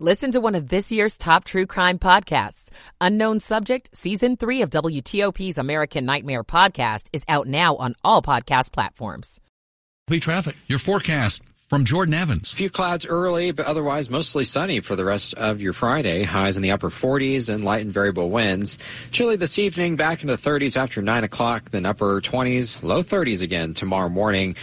Listen 0.00 0.32
to 0.32 0.40
one 0.40 0.56
of 0.56 0.70
this 0.70 0.90
year's 0.90 1.16
top 1.16 1.44
true 1.44 1.66
crime 1.66 2.00
podcasts. 2.00 2.68
Unknown 3.00 3.38
Subject, 3.38 3.96
Season 3.96 4.36
3 4.36 4.62
of 4.62 4.70
WTOP's 4.70 5.56
American 5.56 6.04
Nightmare 6.04 6.42
podcast 6.42 7.06
is 7.12 7.22
out 7.28 7.46
now 7.46 7.76
on 7.76 7.94
all 8.02 8.20
podcast 8.20 8.72
platforms. 8.72 9.40
Traffic, 10.10 10.56
your 10.66 10.80
forecast 10.80 11.42
from 11.68 11.84
Jordan 11.84 12.14
Evans. 12.14 12.52
A 12.52 12.56
few 12.56 12.70
clouds 12.70 13.06
early, 13.06 13.52
but 13.52 13.66
otherwise 13.66 14.10
mostly 14.10 14.44
sunny 14.44 14.80
for 14.80 14.96
the 14.96 15.04
rest 15.04 15.32
of 15.34 15.62
your 15.62 15.72
Friday. 15.72 16.24
Highs 16.24 16.56
in 16.56 16.64
the 16.64 16.72
upper 16.72 16.90
40s 16.90 17.48
and 17.48 17.62
light 17.62 17.82
and 17.82 17.94
variable 17.94 18.30
winds. 18.30 18.78
Chilly 19.12 19.36
this 19.36 19.60
evening, 19.60 19.94
back 19.94 20.22
into 20.22 20.36
the 20.36 20.42
30s 20.42 20.76
after 20.76 21.02
9 21.02 21.22
o'clock, 21.22 21.70
then 21.70 21.86
upper 21.86 22.20
20s, 22.20 22.82
low 22.82 23.04
30s 23.04 23.42
again 23.42 23.74
tomorrow 23.74 24.08
morning. 24.08 24.56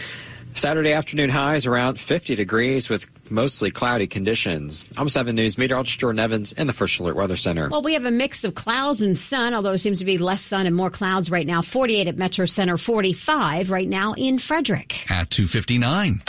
Saturday 0.52 0.92
afternoon 0.92 1.30
highs 1.30 1.64
around 1.64 1.98
50 1.98 2.34
degrees 2.34 2.90
with 2.90 3.06
mostly 3.32 3.70
cloudy 3.70 4.06
conditions. 4.06 4.84
I'm 4.96 5.08
7 5.08 5.34
News 5.34 5.58
meteorologist 5.58 5.98
Jordan 5.98 6.20
Evans 6.20 6.52
in 6.52 6.66
the 6.66 6.72
First 6.72 6.98
Alert 7.00 7.16
Weather 7.16 7.36
Center. 7.36 7.68
Well, 7.68 7.82
we 7.82 7.94
have 7.94 8.04
a 8.04 8.10
mix 8.10 8.44
of 8.44 8.54
clouds 8.54 9.02
and 9.02 9.18
sun, 9.18 9.54
although 9.54 9.72
it 9.72 9.78
seems 9.78 9.98
to 9.98 10.04
be 10.04 10.18
less 10.18 10.42
sun 10.42 10.66
and 10.66 10.76
more 10.76 10.90
clouds 10.90 11.30
right 11.30 11.46
now. 11.46 11.62
48 11.62 12.06
at 12.06 12.16
Metro 12.16 12.46
Center, 12.46 12.76
45 12.76 13.70
right 13.70 13.88
now 13.88 14.12
in 14.12 14.38
Frederick. 14.38 15.10
At 15.10 15.30
259. 15.30 16.22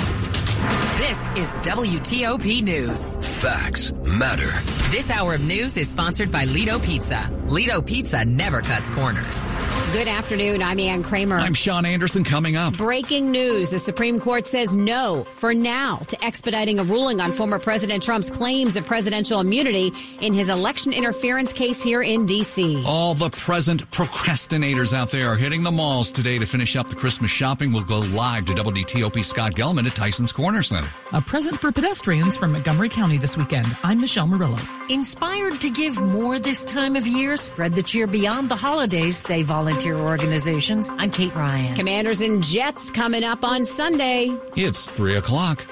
This 0.98 1.28
is 1.36 1.58
WTOP 1.58 2.64
News. 2.64 3.18
Facts 3.42 3.92
matter. 3.92 4.50
This 4.90 5.10
hour 5.10 5.34
of 5.34 5.42
news 5.42 5.76
is 5.76 5.90
sponsored 5.90 6.32
by 6.32 6.46
Ledo 6.46 6.80
Pizza. 6.80 7.30
Ledo 7.48 7.86
Pizza 7.86 8.24
never 8.24 8.62
cuts 8.62 8.90
corners. 8.90 9.44
Good 9.92 10.08
afternoon. 10.08 10.64
I'm 10.64 10.80
Ann 10.80 11.04
Kramer. 11.04 11.38
I'm 11.38 11.54
Sean 11.54 11.86
Anderson 11.86 12.24
coming 12.24 12.56
up. 12.56 12.78
Breaking 12.78 13.32
news. 13.32 13.70
The 13.72 13.80
Supreme 13.80 14.20
Court 14.20 14.48
says 14.48 14.76
no 14.76 15.24
for 15.32 15.54
now 15.54 15.98
to 15.98 16.26
expediting 16.26 16.80
a 16.80 16.84
ruling 16.84 17.22
on 17.22 17.32
former 17.32 17.60
President 17.60 18.02
Trump's 18.02 18.30
claims 18.30 18.78
of 18.78 18.86
presidential 18.86 19.40
immunity 19.40 19.92
in 20.22 20.34
his 20.34 20.50
election 20.50 20.94
interference 20.94 21.54
case 21.54 21.82
here 21.82 22.02
in 22.02 22.26
D.C. 22.26 22.84
All 22.86 23.14
the 23.14 23.30
present 23.32 23.90
procrastinators 23.92 24.94
out 24.94 25.10
there 25.10 25.28
are 25.28 25.36
hitting 25.36 25.64
the 25.64 25.72
malls 25.72 26.12
today 26.12 26.40
to 26.40 26.46
finish 26.46 26.76
up 26.76 26.88
the 26.88 26.96
Christmas 26.96 27.32
shopping. 27.32 27.72
We'll 27.72 27.84
go 27.84 28.00
live 28.00 28.46
to 28.46 28.54
WTOP 28.54 29.24
Scott 29.24 29.54
Gelman 29.54 29.86
at 29.88 29.96
Tyson's 29.96 30.32
Corner 30.32 30.53
Center. 30.62 30.90
A 31.14 31.22
present 31.22 31.60
for 31.60 31.72
pedestrians 31.72 32.38
from 32.38 32.52
Montgomery 32.52 32.90
County 32.90 33.18
this 33.18 33.36
weekend. 33.36 33.76
I'm 33.84 34.00
Michelle 34.00 34.28
Murillo. 34.28 34.60
Inspired 34.90 35.60
to 35.62 35.70
give 35.70 36.00
more 36.00 36.38
this 36.38 36.64
time 36.64 36.96
of 36.96 37.08
year, 37.08 37.38
spread 37.38 37.74
the 37.74 37.82
cheer 37.82 38.06
beyond 38.06 38.50
the 38.50 38.56
holidays, 38.56 39.18
say 39.18 39.42
volunteer 39.42 39.96
organizations. 39.96 40.92
I'm 40.98 41.10
Kate 41.10 41.34
Ryan. 41.34 41.76
Commanders 41.76 42.22
and 42.22 42.44
Jets 42.44 42.92
coming 42.92 43.24
up 43.24 43.44
on 43.44 43.66
Sunday. 43.66 44.30
It's 44.56 44.88
3 44.88 45.16
o'clock. 45.16 45.66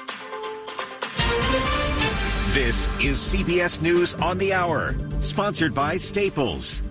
This 2.53 2.87
is 2.99 3.17
CBS 3.17 3.81
News 3.81 4.13
on 4.15 4.37
the 4.37 4.51
Hour, 4.53 4.95
sponsored 5.21 5.73
by 5.73 5.97
Staples. 5.97 6.81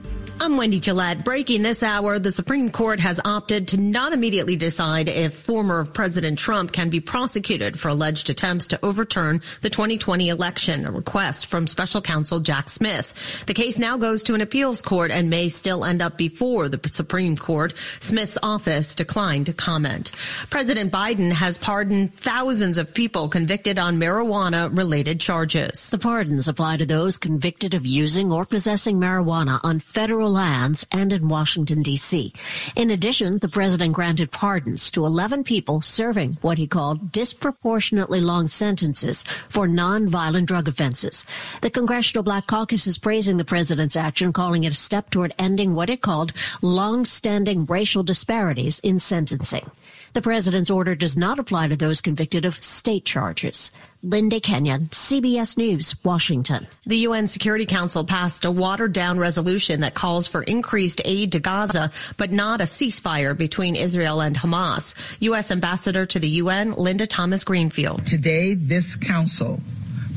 I'm 0.42 0.56
Wendy 0.56 0.80
Gillette. 0.80 1.22
Breaking 1.22 1.60
this 1.60 1.83
hour, 1.83 2.19
the 2.19 2.33
Supreme 2.33 2.70
Court 2.70 2.98
has 2.98 3.20
opted 3.27 3.69
to 3.69 3.77
not 3.77 4.14
immediately 4.14 4.56
decide 4.56 5.06
if 5.06 5.34
former 5.34 5.84
President 5.84 6.38
Trump 6.38 6.72
can 6.72 6.88
be 6.88 6.98
prosecuted 6.98 7.78
for 7.78 7.88
alleged 7.88 8.30
attempts 8.30 8.66
to 8.68 8.83
overturn 8.83 9.42
the 9.61 9.68
2020 9.68 10.30
election, 10.30 10.86
a 10.86 10.91
request 10.91 11.44
from 11.44 11.66
special 11.66 12.00
counsel 12.00 12.41
Jack 12.41 12.70
Smith. 12.70 13.44
The 13.44 13.52
case 13.52 13.78
now 13.78 13.98
goes 13.98 14.22
to 14.22 14.34
an 14.34 14.41
appeals 14.41 14.80
court 14.80 15.11
and 15.11 15.28
may 15.28 15.50
still 15.50 15.84
end 15.84 16.00
up 16.00 16.16
before 16.16 16.70
the 16.70 16.80
Supreme 16.88 17.36
Court. 17.36 17.74
Smith's 17.98 18.38
office 18.42 18.94
declined 18.94 19.44
to 19.44 19.52
comment. 19.52 20.11
President 20.48 20.91
Biden 20.91 21.33
has 21.33 21.58
pardoned 21.58 22.14
thousands 22.14 22.78
of 22.78 22.94
people 22.94 23.28
convicted 23.28 23.78
on 23.78 24.00
marijuana 24.00 24.74
related 24.74 25.20
charges. 25.20 25.91
The 25.91 25.98
pardons 25.98 26.48
apply 26.48 26.78
to 26.78 26.86
those 26.86 27.18
convicted 27.18 27.74
of 27.74 27.84
using 27.84 28.33
or 28.33 28.46
possessing 28.46 28.96
marijuana 28.96 29.61
on 29.62 29.80
federal 29.80 30.30
lands 30.31 30.86
and 30.92 31.12
in 31.12 31.28
Washington, 31.28 31.83
D.C. 31.83 32.33
In 32.77 32.91
addition, 32.91 33.39
the 33.39 33.48
president 33.48 33.92
granted 33.92 34.30
pardons 34.30 34.91
to 34.92 35.05
11 35.05 35.45
people 35.45 35.80
serving 35.80 36.39
what 36.41 36.58
he 36.58 36.67
called 36.67 37.13
disproportionately 37.13 38.20
long 38.20 38.48
sentences 38.48 39.24
for 39.48 39.67
nonviolent 39.68 40.46
drug 40.46 40.68
offenses. 40.68 41.27
The 41.61 41.70
Congressional 41.70 42.23
Black 42.23 42.46
Caucus 42.46 42.86
is 42.86 42.98
praising 42.98 43.36
the 43.36 43.45
president's 43.45 43.96
action, 43.96 44.33
calling 44.33 44.64
it 44.64 44.73
a 44.73 44.77
step 44.77 45.11
toward 45.11 45.35
ending 45.39 45.74
what 45.74 45.91
it 45.91 46.02
called 46.02 46.33
long-standing 46.62 47.67
racial 47.67 48.02
disparities 48.02 48.79
in 48.80 49.01
sentencing. 49.01 49.70
The 50.12 50.23
president's 50.23 50.70
order 50.70 50.95
does 50.95 51.17
not 51.17 51.39
apply 51.39 51.68
to 51.68 51.77
those 51.77 52.01
convicted 52.01 52.45
of 52.45 52.62
state 52.62 53.05
charges. 53.05 53.70
Linda 54.02 54.40
Kenyon, 54.40 54.86
CBS 54.88 55.56
News, 55.58 55.94
Washington. 56.02 56.66
The 56.86 56.98
UN 56.98 57.27
Security 57.27 57.66
Council 57.66 58.05
passed 58.05 58.44
a 58.44 58.50
watered 58.50 58.92
down 58.92 59.18
resolution 59.18 59.80
that 59.80 59.94
calls 59.94 60.27
for 60.27 60.42
increased 60.42 61.02
aid 61.05 61.33
to 61.33 61.40
Gaza, 61.40 61.90
but 62.16 62.33
not 62.33 62.61
a 62.61 62.64
ceasefire 62.64 63.36
between 63.36 63.77
Israel 63.77 64.20
and 64.20 64.36
Hamas. 64.36 64.94
U.S. 65.20 65.50
Ambassador 65.50 66.06
to 66.06 66.18
the 66.18 66.28
UN, 66.28 66.72
Linda 66.72 67.06
Thomas 67.06 67.44
Greenfield. 67.44 68.06
Today, 68.06 68.55
this 68.55 68.96
council 68.96 69.61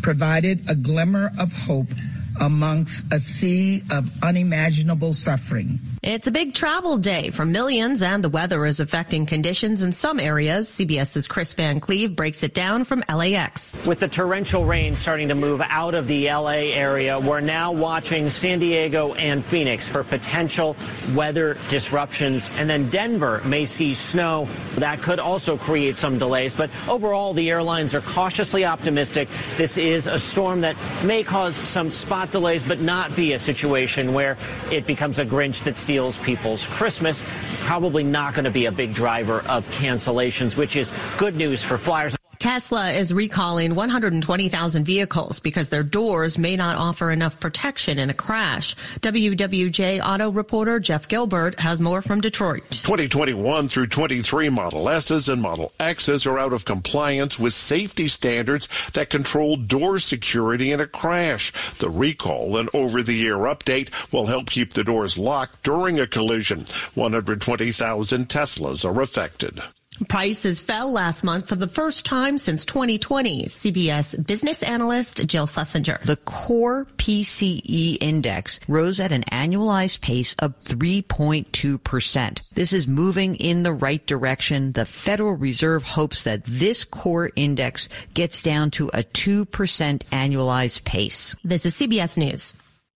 provided 0.02 0.70
a 0.70 0.76
glimmer 0.76 1.32
of 1.38 1.52
hope 1.52 1.92
amongst 2.40 3.06
a 3.12 3.20
sea 3.20 3.84
of 3.92 4.10
unimaginable 4.24 5.14
suffering. 5.14 5.80
It's 6.04 6.28
a 6.28 6.32
big 6.32 6.54
travel 6.54 6.98
day 6.98 7.30
for 7.30 7.46
millions, 7.46 8.02
and 8.02 8.22
the 8.22 8.28
weather 8.28 8.66
is 8.66 8.82
affecting 8.82 9.26
conditions 9.26 9.84
in 9.84 9.94
some 9.94 10.20
areas. 10.20 10.68
CBS's 10.68 11.30
Chris 11.30 11.54
Van 11.54 11.80
Cleve 11.80 12.14
breaks 12.14 12.44
it 12.44 12.54
down 12.54 12.84
from 12.84 13.06
LAX. 13.08 13.82
With 13.86 14.02
the 14.02 14.10
torrential 14.10 14.66
rain 14.66 14.98
starting 14.98 15.30
to 15.30 15.36
move 15.36 15.62
out 15.62 15.96
of 15.96 16.08
the 16.08 16.28
LA 16.28 16.74
area, 16.76 17.18
we're 17.18 17.40
now 17.40 17.72
watching 17.72 18.30
San 18.30 18.60
Diego 18.60 19.14
and 19.14 19.46
Phoenix 19.46 19.88
for 19.88 20.04
potential 20.04 20.76
weather 21.16 21.56
disruptions. 21.70 22.52
And 22.58 22.70
then 22.70 22.90
Denver 22.90 23.42
may 23.46 23.66
see 23.66 23.94
snow. 23.94 24.50
That 24.76 25.02
could 25.02 25.20
also 25.20 25.56
create 25.56 25.96
some 25.96 26.18
delays. 26.18 26.54
But 26.54 26.70
overall, 26.90 27.34
the 27.34 27.50
airlines 27.50 27.96
are 27.96 28.02
cautiously 28.02 28.66
optimistic. 28.66 29.30
This 29.56 29.78
is 29.78 30.08
a 30.08 30.20
storm 30.20 30.60
that 30.62 30.76
may 31.06 31.24
cause 31.24 31.66
some 31.66 31.92
spot 31.92 32.30
delays, 32.32 32.62
but 32.62 32.82
not 32.82 33.16
be 33.16 33.32
a 33.32 33.40
situation 33.40 34.14
where 34.14 34.38
it 34.70 34.86
becomes 34.86 35.18
a 35.18 35.26
Grinch 35.26 35.64
that 35.64 35.78
steals 35.78 35.93
people's 36.18 36.66
Christmas. 36.66 37.26
Probably 37.60 38.04
not 38.04 38.34
going 38.34 38.46
to 38.46 38.52
be 38.52 38.66
a 38.66 38.72
big 38.72 38.94
driver 38.94 39.42
of 39.42 39.68
cancellations, 39.70 40.58
which 40.58 40.76
is 40.76 40.92
good 41.18 41.36
news 41.36 41.64
for 41.64 41.78
flyers. 41.78 42.16
Tesla 42.44 42.92
is 42.92 43.14
recalling 43.14 43.74
120,000 43.74 44.84
vehicles 44.84 45.40
because 45.40 45.70
their 45.70 45.82
doors 45.82 46.38
may 46.38 46.58
not 46.58 46.76
offer 46.76 47.10
enough 47.10 47.40
protection 47.40 47.98
in 47.98 48.10
a 48.10 48.14
crash. 48.14 48.76
WWJ 49.00 50.02
auto 50.04 50.30
reporter 50.30 50.78
Jeff 50.82 51.08
Gilbert 51.08 51.58
has 51.62 51.80
more 51.80 52.02
from 52.02 52.20
Detroit. 52.20 52.70
2021 52.70 53.70
through 53.70 53.88
23 53.88 54.50
Model 54.50 54.90
S's 54.90 55.30
and 55.30 55.42
Model 55.42 55.72
X's 55.80 56.26
are 56.26 56.38
out 56.38 56.52
of 56.52 56.66
compliance 56.66 57.40
with 57.40 57.54
safety 57.54 58.10
standards 58.10 58.68
that 58.92 59.10
control 59.10 59.56
door 59.56 59.98
security 59.98 60.74
in 60.74 60.82
a 60.82 60.86
crash. 60.88 61.54
The 61.80 61.90
recall 61.90 62.58
and 62.58 62.70
over-the-air 62.74 63.38
update 63.38 63.88
will 64.12 64.26
help 64.26 64.50
keep 64.50 64.74
the 64.74 64.84
doors 64.84 65.18
locked 65.18 65.64
during 65.64 65.98
a 65.98 66.08
collision. 66.08 66.66
120,000 66.96 68.28
Teslas 68.28 68.84
are 68.84 69.02
affected. 69.02 69.62
Prices 70.08 70.60
fell 70.60 70.92
last 70.92 71.24
month 71.24 71.48
for 71.48 71.56
the 71.56 71.68
first 71.68 72.06
time 72.06 72.38
since 72.38 72.66
2020. 72.66 73.46
CBS 73.46 74.26
business 74.26 74.64
analyst 74.64 75.26
Jill 75.28 75.48
Schlesinger. 75.48 76.00
The 76.04 76.18
core 76.18 76.86
PCE 76.98 77.98
index 78.02 78.60
rose 78.68 79.00
at 79.00 79.12
an 79.12 79.24
annualized 79.32 80.02
pace 80.02 80.36
of 80.40 80.58
3.2%. 80.60 82.50
This 82.54 82.74
is 82.74 82.88
moving 82.88 83.36
in 83.36 83.64
the 83.64 83.74
right 83.74 84.06
direction. 84.06 84.74
The 84.74 84.86
Federal 84.86 85.34
Reserve 85.34 85.84
hopes 85.84 86.24
that 86.24 86.44
this 86.46 86.84
core 86.84 87.32
index 87.36 87.90
gets 88.14 88.42
down 88.42 88.72
to 88.72 88.90
a 88.90 89.04
2% 89.04 89.46
annualized 89.46 90.84
pace. 90.84 91.36
This 91.44 91.66
is 91.66 91.76
CBS 91.76 92.18
News. 92.18 92.54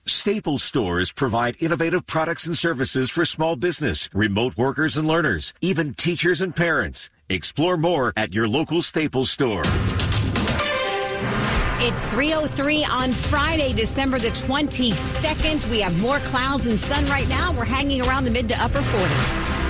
Staples 0.10 0.64
stores 0.64 1.12
provide 1.12 1.62
innovative 1.62 2.06
products 2.06 2.46
and 2.48 2.58
services 2.58 3.10
for 3.10 3.26
small 3.26 3.56
business, 3.56 4.10
remote 4.14 4.58
workers 4.58 4.96
and 4.96 5.08
learners, 5.08 5.54
even 5.62 5.94
teachers 5.94 6.42
and 6.42 6.56
parents. 6.56 7.10
Explore 7.30 7.78
more 7.78 8.14
at 8.16 8.34
your 8.34 8.48
local 8.48 8.82
Staples 8.82 9.32
store. 9.32 9.64
It's 11.80 12.06
303 12.08 12.86
on 12.86 13.12
Friday, 13.12 13.74
December 13.74 14.18
the 14.18 14.30
22nd. 14.30 15.70
We 15.70 15.82
have 15.82 16.00
more 16.00 16.20
clouds 16.20 16.68
and 16.68 16.80
sun 16.80 17.06
right 17.06 17.28
now. 17.30 17.52
We're 17.52 17.66
hanging 17.66 18.02
around 18.02 18.24
the 18.26 18.32
mid 18.32 18.48
to 18.50 18.56
upper 18.62 18.80
40s. 18.80 19.67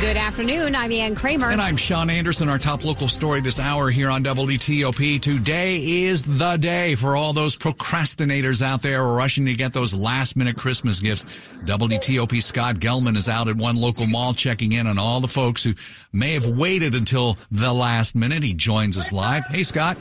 Good 0.00 0.16
afternoon. 0.16 0.74
I'm 0.74 0.90
Ann 0.92 1.14
Kramer. 1.14 1.50
And 1.50 1.60
I'm 1.60 1.76
Sean 1.76 2.08
Anderson. 2.08 2.48
Our 2.48 2.58
top 2.58 2.86
local 2.86 3.06
story 3.06 3.42
this 3.42 3.60
hour 3.60 3.90
here 3.90 4.08
on 4.08 4.24
WTOP. 4.24 5.20
Today 5.20 5.76
is 5.76 6.22
the 6.22 6.56
day 6.56 6.94
for 6.94 7.16
all 7.16 7.34
those 7.34 7.54
procrastinators 7.54 8.62
out 8.62 8.80
there 8.80 9.02
rushing 9.04 9.44
to 9.44 9.52
get 9.52 9.74
those 9.74 9.92
last 9.92 10.36
minute 10.36 10.56
Christmas 10.56 11.00
gifts. 11.00 11.26
WTOP 11.66 12.42
Scott 12.42 12.76
Gelman 12.76 13.14
is 13.14 13.28
out 13.28 13.48
at 13.48 13.56
one 13.56 13.76
local 13.76 14.06
mall 14.06 14.32
checking 14.32 14.72
in 14.72 14.86
on 14.86 14.98
all 14.98 15.20
the 15.20 15.28
folks 15.28 15.62
who 15.62 15.74
may 16.14 16.32
have 16.32 16.46
waited 16.46 16.94
until 16.94 17.36
the 17.50 17.70
last 17.70 18.16
minute. 18.16 18.42
He 18.42 18.54
joins 18.54 18.96
us 18.96 19.12
live. 19.12 19.44
Hey, 19.50 19.64
Scott. 19.64 19.98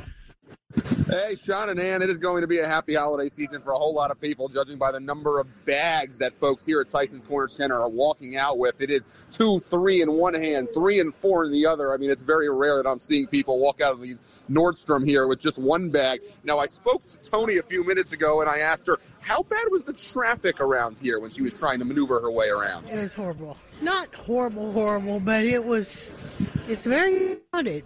Hey, 1.10 1.38
Sean 1.44 1.69
and 1.69 1.80
Ann, 1.80 2.04
it 2.04 2.10
is 2.12 2.19
going 2.19 2.42
to 2.42 2.48
be 2.48 2.60
a 2.60 2.68
happy 2.68 2.94
holiday 2.94 3.30
season 3.30 3.63
for 3.63 3.71
a 3.71 3.75
whole 3.75 3.95
lot 3.95 4.12
of 4.12 4.21
people, 4.21 4.48
judging 4.48 4.77
by 4.77 4.92
the 4.92 5.00
number 5.00 5.39
of 5.39 5.66
bags 5.66 6.18
that 6.18 6.33
folks 6.33 6.63
here 6.63 6.81
at 6.81 6.92
Tyson's 6.92 7.24
Corner 7.24 7.48
Center 7.48 7.81
are 7.81 7.89
walking 7.89 8.38
out 8.38 8.60
with. 8.60 8.80
It 8.80 8.92
is 8.92 9.07
two, 9.31 9.60
three 9.60 10.04
in 10.04 10.12
one 10.12 10.36
hand, 10.36 10.68
three 10.71 11.00
and 11.00 11.12
four 11.12 11.45
in 11.45 11.51
the 11.51 11.66
other. 11.66 11.95
I 11.95 11.98
mean, 11.98 12.12
it's 12.12 12.21
very 12.21 12.48
rare 12.48 12.77
that 12.83 12.88
I'm 12.88 13.00
seeing 13.00 13.25
people 13.25 13.57
walk 13.57 13.81
out 13.81 13.94
of 13.94 14.01
these 14.01 14.18
Nordstrom 14.51 15.04
here 15.04 15.25
with 15.25 15.39
just 15.39 15.57
one 15.57 15.89
bag. 15.89 16.21
Now, 16.44 16.60
I 16.60 16.68
spoke 16.68 17.04
to 17.07 17.30
Tony 17.31 17.57
a 17.57 17.63
few 17.63 17.83
minutes 17.83 18.13
ago 18.13 18.42
and 18.42 18.50
I 18.50 18.60
asked 18.60 18.86
her, 18.86 19.00
how 19.19 19.42
bad 19.42 19.65
was 19.72 19.83
the 19.86 19.94
traffic 19.94 20.62
around 20.62 21.00
here 21.00 21.19
when 21.19 21.31
she 21.31 21.42
was 21.42 21.56
trying 21.56 21.80
to 21.80 21.86
maneuver 21.86 22.22
her 22.22 22.30
way 22.30 22.50
around? 22.50 22.88
It 22.88 22.98
was 22.98 23.15
horrible. 23.15 23.57
Not 23.81 24.13
horrible, 24.13 24.72
horrible, 24.74 25.19
but 25.19 25.44
it 25.44 25.65
was, 25.65 26.39
it's 26.68 26.86
very 26.86 27.38
crowded. 27.51 27.83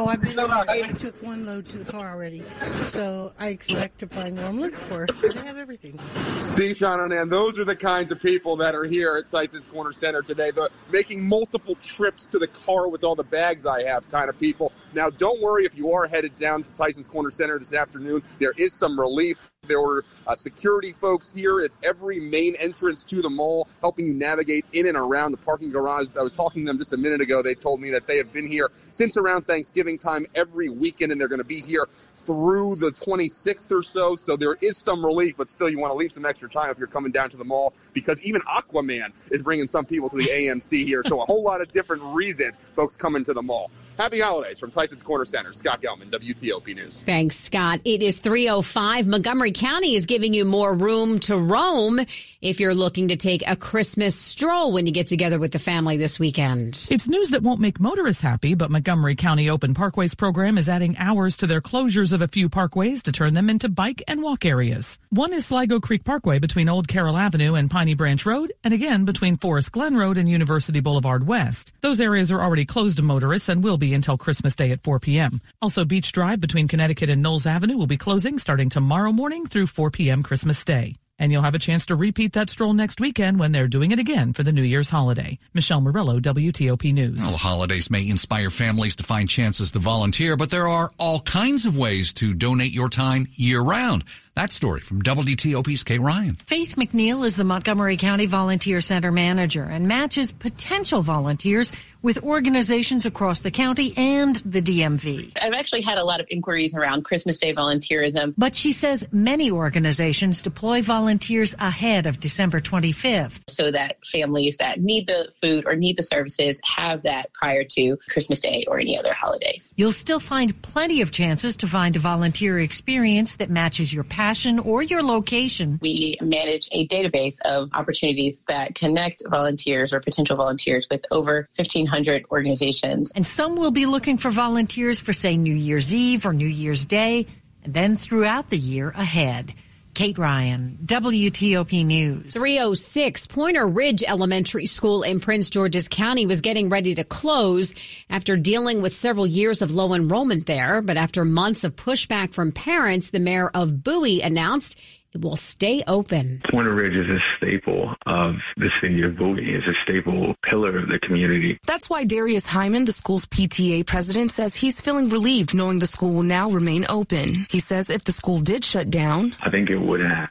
Oh, 0.00 0.06
I've 0.06 0.22
been. 0.22 0.38
I 0.38 0.80
took 0.98 1.22
one 1.22 1.44
load 1.44 1.66
to 1.66 1.76
the 1.76 1.92
car 1.92 2.12
already, 2.12 2.40
so 2.86 3.34
I 3.38 3.48
expect 3.48 3.98
to 3.98 4.06
find 4.06 4.34
what 4.34 4.46
I'm 4.46 4.58
looking 4.58 4.78
for. 4.78 5.06
They 5.06 5.46
have 5.46 5.58
everything. 5.58 5.98
See, 6.38 6.72
Sean 6.72 7.12
and 7.12 7.30
those 7.30 7.58
are 7.58 7.66
the 7.66 7.76
kinds 7.76 8.10
of 8.10 8.18
people 8.18 8.56
that 8.56 8.74
are 8.74 8.84
here 8.84 9.18
at 9.18 9.28
Tyson's 9.28 9.66
Corner 9.66 9.92
Center 9.92 10.22
today. 10.22 10.52
The 10.52 10.70
making 10.90 11.28
multiple 11.28 11.74
trips 11.82 12.24
to 12.26 12.38
the 12.38 12.46
car 12.46 12.88
with 12.88 13.04
all 13.04 13.14
the 13.14 13.24
bags 13.24 13.66
I 13.66 13.82
have 13.82 14.10
kind 14.10 14.30
of 14.30 14.40
people. 14.40 14.72
Now, 14.94 15.10
don't 15.10 15.42
worry 15.42 15.66
if 15.66 15.76
you 15.76 15.92
are 15.92 16.06
headed 16.06 16.34
down 16.36 16.62
to 16.62 16.72
Tyson's 16.72 17.06
Corner 17.06 17.30
Center 17.30 17.58
this 17.58 17.74
afternoon. 17.74 18.22
There 18.38 18.54
is 18.56 18.72
some 18.72 18.98
relief. 18.98 19.49
There 19.70 19.80
were 19.80 20.04
uh, 20.26 20.34
security 20.34 20.92
folks 20.92 21.32
here 21.32 21.60
at 21.60 21.70
every 21.84 22.18
main 22.18 22.56
entrance 22.56 23.04
to 23.04 23.22
the 23.22 23.30
mall 23.30 23.68
helping 23.80 24.04
you 24.04 24.12
navigate 24.12 24.64
in 24.72 24.88
and 24.88 24.96
around 24.96 25.30
the 25.30 25.36
parking 25.36 25.70
garage. 25.70 26.08
I 26.18 26.22
was 26.22 26.34
talking 26.34 26.64
to 26.64 26.66
them 26.66 26.78
just 26.78 26.92
a 26.92 26.96
minute 26.96 27.20
ago. 27.20 27.40
They 27.40 27.54
told 27.54 27.80
me 27.80 27.88
that 27.90 28.08
they 28.08 28.16
have 28.16 28.32
been 28.32 28.48
here 28.48 28.72
since 28.90 29.16
around 29.16 29.46
Thanksgiving 29.46 29.96
time 29.96 30.26
every 30.34 30.70
weekend, 30.70 31.12
and 31.12 31.20
they're 31.20 31.28
going 31.28 31.38
to 31.38 31.44
be 31.44 31.60
here 31.60 31.88
through 32.14 32.76
the 32.76 32.90
26th 32.90 33.70
or 33.70 33.82
so. 33.82 34.16
So 34.16 34.36
there 34.36 34.56
is 34.60 34.76
some 34.76 35.04
relief, 35.04 35.36
but 35.36 35.50
still 35.50 35.68
you 35.68 35.78
want 35.78 35.92
to 35.92 35.96
leave 35.96 36.12
some 36.12 36.26
extra 36.26 36.48
time 36.48 36.70
if 36.70 36.78
you're 36.78 36.88
coming 36.88 37.12
down 37.12 37.30
to 37.30 37.36
the 37.36 37.44
mall 37.44 37.72
because 37.92 38.20
even 38.22 38.40
Aquaman 38.42 39.12
is 39.30 39.42
bringing 39.42 39.68
some 39.68 39.84
people 39.84 40.08
to 40.10 40.16
the 40.16 40.28
AMC 40.28 40.84
here. 40.84 41.02
So 41.04 41.20
a 41.20 41.24
whole 41.24 41.42
lot 41.42 41.60
of 41.60 41.70
different 41.70 42.02
reasons 42.02 42.56
folks 42.74 42.96
coming 42.96 43.24
to 43.24 43.34
the 43.34 43.42
mall. 43.42 43.70
Happy 44.00 44.18
holidays 44.18 44.58
from 44.58 44.70
Tyson's 44.70 45.02
Corner 45.02 45.26
Center. 45.26 45.52
Scott 45.52 45.82
Gelman, 45.82 46.10
WTOP 46.10 46.74
News. 46.74 46.98
Thanks, 47.04 47.36
Scott. 47.36 47.82
It 47.84 48.02
is 48.02 48.18
305. 48.18 49.06
Montgomery 49.06 49.52
County 49.52 49.94
is 49.94 50.06
giving 50.06 50.32
you 50.32 50.46
more 50.46 50.74
room 50.74 51.18
to 51.20 51.36
roam 51.36 52.00
if 52.40 52.60
you're 52.60 52.72
looking 52.72 53.08
to 53.08 53.16
take 53.16 53.42
a 53.46 53.56
Christmas 53.56 54.16
stroll 54.16 54.72
when 54.72 54.86
you 54.86 54.92
get 54.92 55.08
together 55.08 55.38
with 55.38 55.52
the 55.52 55.58
family 55.58 55.98
this 55.98 56.18
weekend. 56.18 56.88
It's 56.90 57.08
news 57.08 57.28
that 57.30 57.42
won't 57.42 57.60
make 57.60 57.78
motorists 57.78 58.22
happy, 58.22 58.54
but 58.54 58.70
Montgomery 58.70 59.16
County 59.16 59.50
Open 59.50 59.74
Parkways 59.74 60.16
program 60.16 60.56
is 60.56 60.66
adding 60.66 60.96
hours 60.96 61.36
to 61.36 61.46
their 61.46 61.60
closures 61.60 62.14
of 62.14 62.22
a 62.22 62.28
few 62.28 62.48
parkways 62.48 63.02
to 63.02 63.12
turn 63.12 63.34
them 63.34 63.50
into 63.50 63.68
bike 63.68 64.02
and 64.08 64.22
walk 64.22 64.46
areas. 64.46 64.98
One 65.10 65.34
is 65.34 65.44
Sligo 65.44 65.78
Creek 65.78 66.04
Parkway 66.04 66.38
between 66.38 66.70
Old 66.70 66.88
Carroll 66.88 67.18
Avenue 67.18 67.52
and 67.52 67.70
Piney 67.70 67.92
Branch 67.92 68.24
Road, 68.24 68.54
and 68.64 68.72
again 68.72 69.04
between 69.04 69.36
Forest 69.36 69.72
Glen 69.72 69.94
Road 69.94 70.16
and 70.16 70.26
University 70.26 70.80
Boulevard 70.80 71.26
West. 71.26 71.74
Those 71.82 72.00
areas 72.00 72.32
are 72.32 72.40
already 72.40 72.64
closed 72.64 72.96
to 72.96 73.02
motorists 73.02 73.50
and 73.50 73.62
will 73.62 73.76
be 73.76 73.89
until 73.94 74.18
Christmas 74.18 74.54
Day 74.54 74.70
at 74.70 74.82
4 74.82 75.00
p.m. 75.00 75.40
Also, 75.60 75.84
Beach 75.84 76.12
Drive 76.12 76.40
between 76.40 76.68
Connecticut 76.68 77.10
and 77.10 77.22
Knowles 77.22 77.46
Avenue 77.46 77.76
will 77.76 77.86
be 77.86 77.96
closing 77.96 78.38
starting 78.38 78.68
tomorrow 78.68 79.12
morning 79.12 79.46
through 79.46 79.66
4 79.66 79.90
p.m. 79.90 80.22
Christmas 80.22 80.64
Day. 80.64 80.96
And 81.20 81.30
you'll 81.30 81.42
have 81.42 81.54
a 81.54 81.58
chance 81.58 81.84
to 81.86 81.96
repeat 81.96 82.32
that 82.32 82.48
stroll 82.48 82.72
next 82.72 82.98
weekend 82.98 83.38
when 83.38 83.52
they're 83.52 83.68
doing 83.68 83.90
it 83.90 83.98
again 83.98 84.32
for 84.32 84.42
the 84.42 84.52
New 84.52 84.62
Year's 84.62 84.88
holiday. 84.88 85.38
Michelle 85.52 85.82
Murillo, 85.82 86.18
WTOP 86.18 86.94
News. 86.94 87.18
Well, 87.18 87.36
holidays 87.36 87.90
may 87.90 88.08
inspire 88.08 88.48
families 88.48 88.96
to 88.96 89.04
find 89.04 89.28
chances 89.28 89.72
to 89.72 89.80
volunteer, 89.80 90.38
but 90.38 90.50
there 90.50 90.66
are 90.66 90.90
all 90.98 91.20
kinds 91.20 91.66
of 91.66 91.76
ways 91.76 92.14
to 92.14 92.32
donate 92.32 92.72
your 92.72 92.88
time 92.88 93.26
year 93.34 93.60
round. 93.60 94.04
That 94.40 94.52
story 94.52 94.80
from 94.80 95.02
WTOP's 95.02 95.84
Kate 95.84 96.00
Ryan. 96.00 96.36
Faith 96.46 96.76
McNeil 96.76 97.26
is 97.26 97.36
the 97.36 97.44
Montgomery 97.44 97.98
County 97.98 98.24
Volunteer 98.24 98.80
Center 98.80 99.12
manager 99.12 99.64
and 99.64 99.86
matches 99.86 100.32
potential 100.32 101.02
volunteers 101.02 101.74
with 102.00 102.24
organizations 102.24 103.04
across 103.04 103.42
the 103.42 103.50
county 103.50 103.92
and 103.98 104.36
the 104.36 104.62
DMV. 104.62 105.32
I've 105.38 105.52
actually 105.52 105.82
had 105.82 105.98
a 105.98 106.04
lot 106.04 106.20
of 106.20 106.26
inquiries 106.30 106.74
around 106.74 107.04
Christmas 107.04 107.36
Day 107.36 107.54
volunteerism. 107.54 108.32
But 108.38 108.54
she 108.54 108.72
says 108.72 109.06
many 109.12 109.50
organizations 109.50 110.40
deploy 110.40 110.80
volunteers 110.80 111.54
ahead 111.58 112.06
of 112.06 112.18
December 112.18 112.60
25th. 112.60 113.42
So 113.50 113.70
that 113.70 113.98
families 114.06 114.56
that 114.56 114.80
need 114.80 115.06
the 115.08 115.30
food 115.38 115.64
or 115.66 115.76
need 115.76 115.98
the 115.98 116.02
services 116.02 116.58
have 116.64 117.02
that 117.02 117.34
prior 117.34 117.64
to 117.64 117.98
Christmas 118.08 118.40
Day 118.40 118.64
or 118.66 118.80
any 118.80 118.98
other 118.98 119.12
holidays. 119.12 119.74
You'll 119.76 119.92
still 119.92 120.20
find 120.20 120.62
plenty 120.62 121.02
of 121.02 121.10
chances 121.10 121.56
to 121.56 121.68
find 121.68 121.94
a 121.96 121.98
volunteer 121.98 122.58
experience 122.58 123.36
that 123.36 123.50
matches 123.50 123.92
your 123.92 124.04
passion 124.04 124.29
or 124.58 124.82
your 124.82 125.02
location. 125.02 125.78
We 125.82 126.16
manage 126.20 126.68
a 126.72 126.86
database 126.86 127.40
of 127.44 127.70
opportunities 127.72 128.42
that 128.48 128.74
connect 128.74 129.22
volunteers 129.28 129.92
or 129.92 130.00
potential 130.00 130.36
volunteers 130.36 130.86
with 130.90 131.04
over 131.10 131.48
1500 131.56 132.26
organizations. 132.30 133.12
And 133.14 133.26
some 133.26 133.56
will 133.56 133.70
be 133.70 133.86
looking 133.86 134.18
for 134.18 134.30
volunteers 134.30 135.00
for, 135.00 135.12
say, 135.12 135.36
New 135.36 135.54
Year's 135.54 135.92
Eve 135.94 136.26
or 136.26 136.32
New 136.32 136.46
Year's 136.46 136.86
Day, 136.86 137.26
and 137.64 137.74
then 137.74 137.96
throughout 137.96 138.50
the 138.50 138.58
year 138.58 138.90
ahead. 138.90 139.52
Kate 139.94 140.18
Ryan, 140.18 140.78
WTOP 140.84 141.84
News. 141.84 142.34
306 142.34 143.26
Pointer 143.26 143.66
Ridge 143.66 144.02
Elementary 144.06 144.66
School 144.66 145.02
in 145.02 145.20
Prince 145.20 145.50
George's 145.50 145.88
County 145.88 146.26
was 146.26 146.40
getting 146.40 146.68
ready 146.68 146.94
to 146.94 147.04
close 147.04 147.74
after 148.08 148.36
dealing 148.36 148.82
with 148.82 148.92
several 148.92 149.26
years 149.26 149.62
of 149.62 149.72
low 149.72 149.92
enrollment 149.94 150.46
there. 150.46 150.80
But 150.80 150.96
after 150.96 151.24
months 151.24 151.64
of 151.64 151.76
pushback 151.76 152.32
from 152.32 152.52
parents, 152.52 153.10
the 153.10 153.18
mayor 153.18 153.50
of 153.52 153.82
Bowie 153.82 154.22
announced 154.22 154.76
it 155.14 155.22
will 155.22 155.36
stay 155.36 155.82
open. 155.86 156.40
Pointer 156.50 156.74
Ridge 156.74 156.94
is 156.94 157.08
a 157.08 157.18
staple 157.36 157.94
of 158.06 158.34
the 158.56 158.70
city 158.80 159.02
of 159.02 159.16
Bowie. 159.16 159.54
It's 159.54 159.66
a 159.66 159.74
staple 159.82 160.34
pillar 160.48 160.78
of 160.78 160.88
the 160.88 160.98
community. 161.00 161.58
That's 161.66 161.90
why 161.90 162.04
Darius 162.04 162.46
Hyman, 162.46 162.84
the 162.84 162.92
school's 162.92 163.26
PTA 163.26 163.86
president, 163.86 164.30
says 164.32 164.54
he's 164.54 164.80
feeling 164.80 165.08
relieved 165.08 165.54
knowing 165.54 165.78
the 165.78 165.86
school 165.86 166.12
will 166.12 166.22
now 166.22 166.50
remain 166.50 166.86
open. 166.88 167.46
He 167.50 167.60
says 167.60 167.90
if 167.90 168.04
the 168.04 168.12
school 168.12 168.38
did 168.38 168.64
shut 168.64 168.90
down, 168.90 169.34
I 169.40 169.50
think 169.50 169.70
it 169.70 169.78
would 169.78 170.00
have 170.00 170.28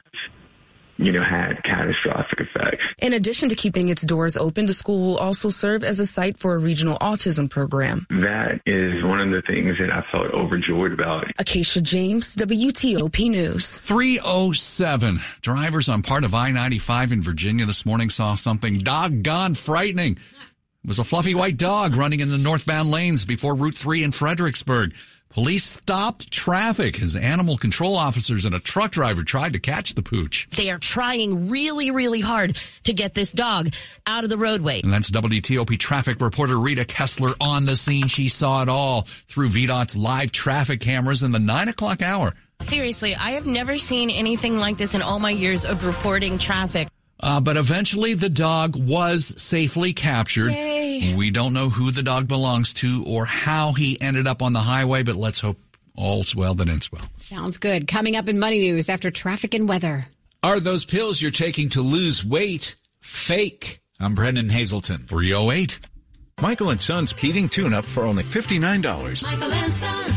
you 1.00 1.12
know, 1.12 1.22
had 1.24 1.62
catastrophic 1.64 2.40
effects. 2.40 2.84
In 2.98 3.14
addition 3.14 3.48
to 3.48 3.54
keeping 3.54 3.88
its 3.88 4.02
doors 4.02 4.36
open, 4.36 4.66
the 4.66 4.74
school 4.74 5.00
will 5.00 5.18
also 5.18 5.48
serve 5.48 5.82
as 5.82 5.98
a 5.98 6.06
site 6.06 6.36
for 6.36 6.54
a 6.54 6.58
regional 6.58 6.98
autism 6.98 7.48
program. 7.48 8.06
That 8.10 8.60
is 8.66 9.02
one 9.04 9.20
of 9.20 9.30
the 9.30 9.42
things 9.46 9.78
that 9.78 9.90
I 9.90 10.04
felt 10.14 10.32
overjoyed 10.34 10.92
about. 10.92 11.24
Acacia 11.38 11.80
James, 11.80 12.36
WTOP 12.36 13.30
News. 13.30 13.78
307. 13.78 15.20
Drivers 15.40 15.88
on 15.88 16.02
part 16.02 16.24
of 16.24 16.34
I-95 16.34 17.12
in 17.12 17.22
Virginia 17.22 17.64
this 17.64 17.86
morning 17.86 18.10
saw 18.10 18.34
something 18.34 18.78
doggone 18.78 19.54
frightening. 19.54 20.12
It 20.12 20.88
was 20.88 20.98
a 20.98 21.04
fluffy 21.04 21.34
white 21.34 21.56
dog 21.56 21.94
running 21.94 22.20
in 22.20 22.30
the 22.30 22.38
northbound 22.38 22.90
lanes 22.90 23.24
before 23.24 23.54
Route 23.54 23.74
3 23.74 24.04
in 24.04 24.12
Fredericksburg. 24.12 24.94
Police 25.30 25.64
stopped 25.64 26.32
traffic 26.32 27.00
as 27.00 27.14
animal 27.14 27.56
control 27.56 27.94
officers 27.94 28.46
and 28.46 28.54
a 28.54 28.58
truck 28.58 28.90
driver 28.90 29.22
tried 29.22 29.52
to 29.52 29.60
catch 29.60 29.94
the 29.94 30.02
pooch. 30.02 30.48
They 30.50 30.72
are 30.72 30.78
trying 30.78 31.48
really, 31.48 31.92
really 31.92 32.20
hard 32.20 32.58
to 32.82 32.92
get 32.92 33.14
this 33.14 33.30
dog 33.30 33.72
out 34.08 34.24
of 34.24 34.30
the 34.30 34.36
roadway. 34.36 34.80
And 34.82 34.92
that's 34.92 35.08
WTOP 35.08 35.78
traffic 35.78 36.20
reporter 36.20 36.58
Rita 36.58 36.84
Kessler 36.84 37.34
on 37.40 37.64
the 37.64 37.76
scene. 37.76 38.08
She 38.08 38.28
saw 38.28 38.62
it 38.62 38.68
all 38.68 39.02
through 39.28 39.50
VDOT's 39.50 39.96
live 39.96 40.32
traffic 40.32 40.80
cameras 40.80 41.22
in 41.22 41.30
the 41.30 41.38
nine 41.38 41.68
o'clock 41.68 42.02
hour. 42.02 42.34
Seriously, 42.60 43.14
I 43.14 43.32
have 43.32 43.46
never 43.46 43.78
seen 43.78 44.10
anything 44.10 44.56
like 44.56 44.78
this 44.78 44.96
in 44.96 45.00
all 45.00 45.20
my 45.20 45.30
years 45.30 45.64
of 45.64 45.84
reporting 45.84 46.38
traffic. 46.38 46.88
Uh, 47.20 47.40
but 47.40 47.56
eventually 47.56 48.14
the 48.14 48.28
dog 48.28 48.74
was 48.76 49.40
safely 49.40 49.92
captured. 49.92 50.52
Yay. 50.52 50.79
We 51.00 51.30
don't 51.30 51.54
know 51.54 51.70
who 51.70 51.90
the 51.90 52.02
dog 52.02 52.28
belongs 52.28 52.74
to 52.74 53.04
or 53.06 53.24
how 53.24 53.72
he 53.72 54.00
ended 54.00 54.26
up 54.26 54.42
on 54.42 54.52
the 54.52 54.60
highway, 54.60 55.02
but 55.02 55.16
let's 55.16 55.40
hope 55.40 55.58
all's 55.96 56.36
well 56.36 56.54
that 56.54 56.68
ends 56.68 56.92
well. 56.92 57.04
Sounds 57.18 57.58
good. 57.58 57.86
Coming 57.88 58.16
up 58.16 58.28
in 58.28 58.38
Money 58.38 58.58
News 58.58 58.88
after 58.88 59.10
traffic 59.10 59.54
and 59.54 59.68
weather. 59.68 60.06
Are 60.42 60.60
those 60.60 60.84
pills 60.84 61.20
you're 61.20 61.30
taking 61.30 61.70
to 61.70 61.82
lose 61.82 62.24
weight 62.24 62.76
fake? 63.00 63.80
I'm 63.98 64.14
Brennan 64.14 64.48
Hazelton. 64.50 64.98
308. 64.98 65.80
Michael 66.40 66.70
and 66.70 66.80
Son's 66.80 67.12
heating 67.12 67.48
tune 67.48 67.74
up 67.74 67.84
for 67.84 68.04
only 68.04 68.22
$59. 68.22 69.22
Michael 69.22 69.52
and 69.52 69.74
Son. 69.74 70.14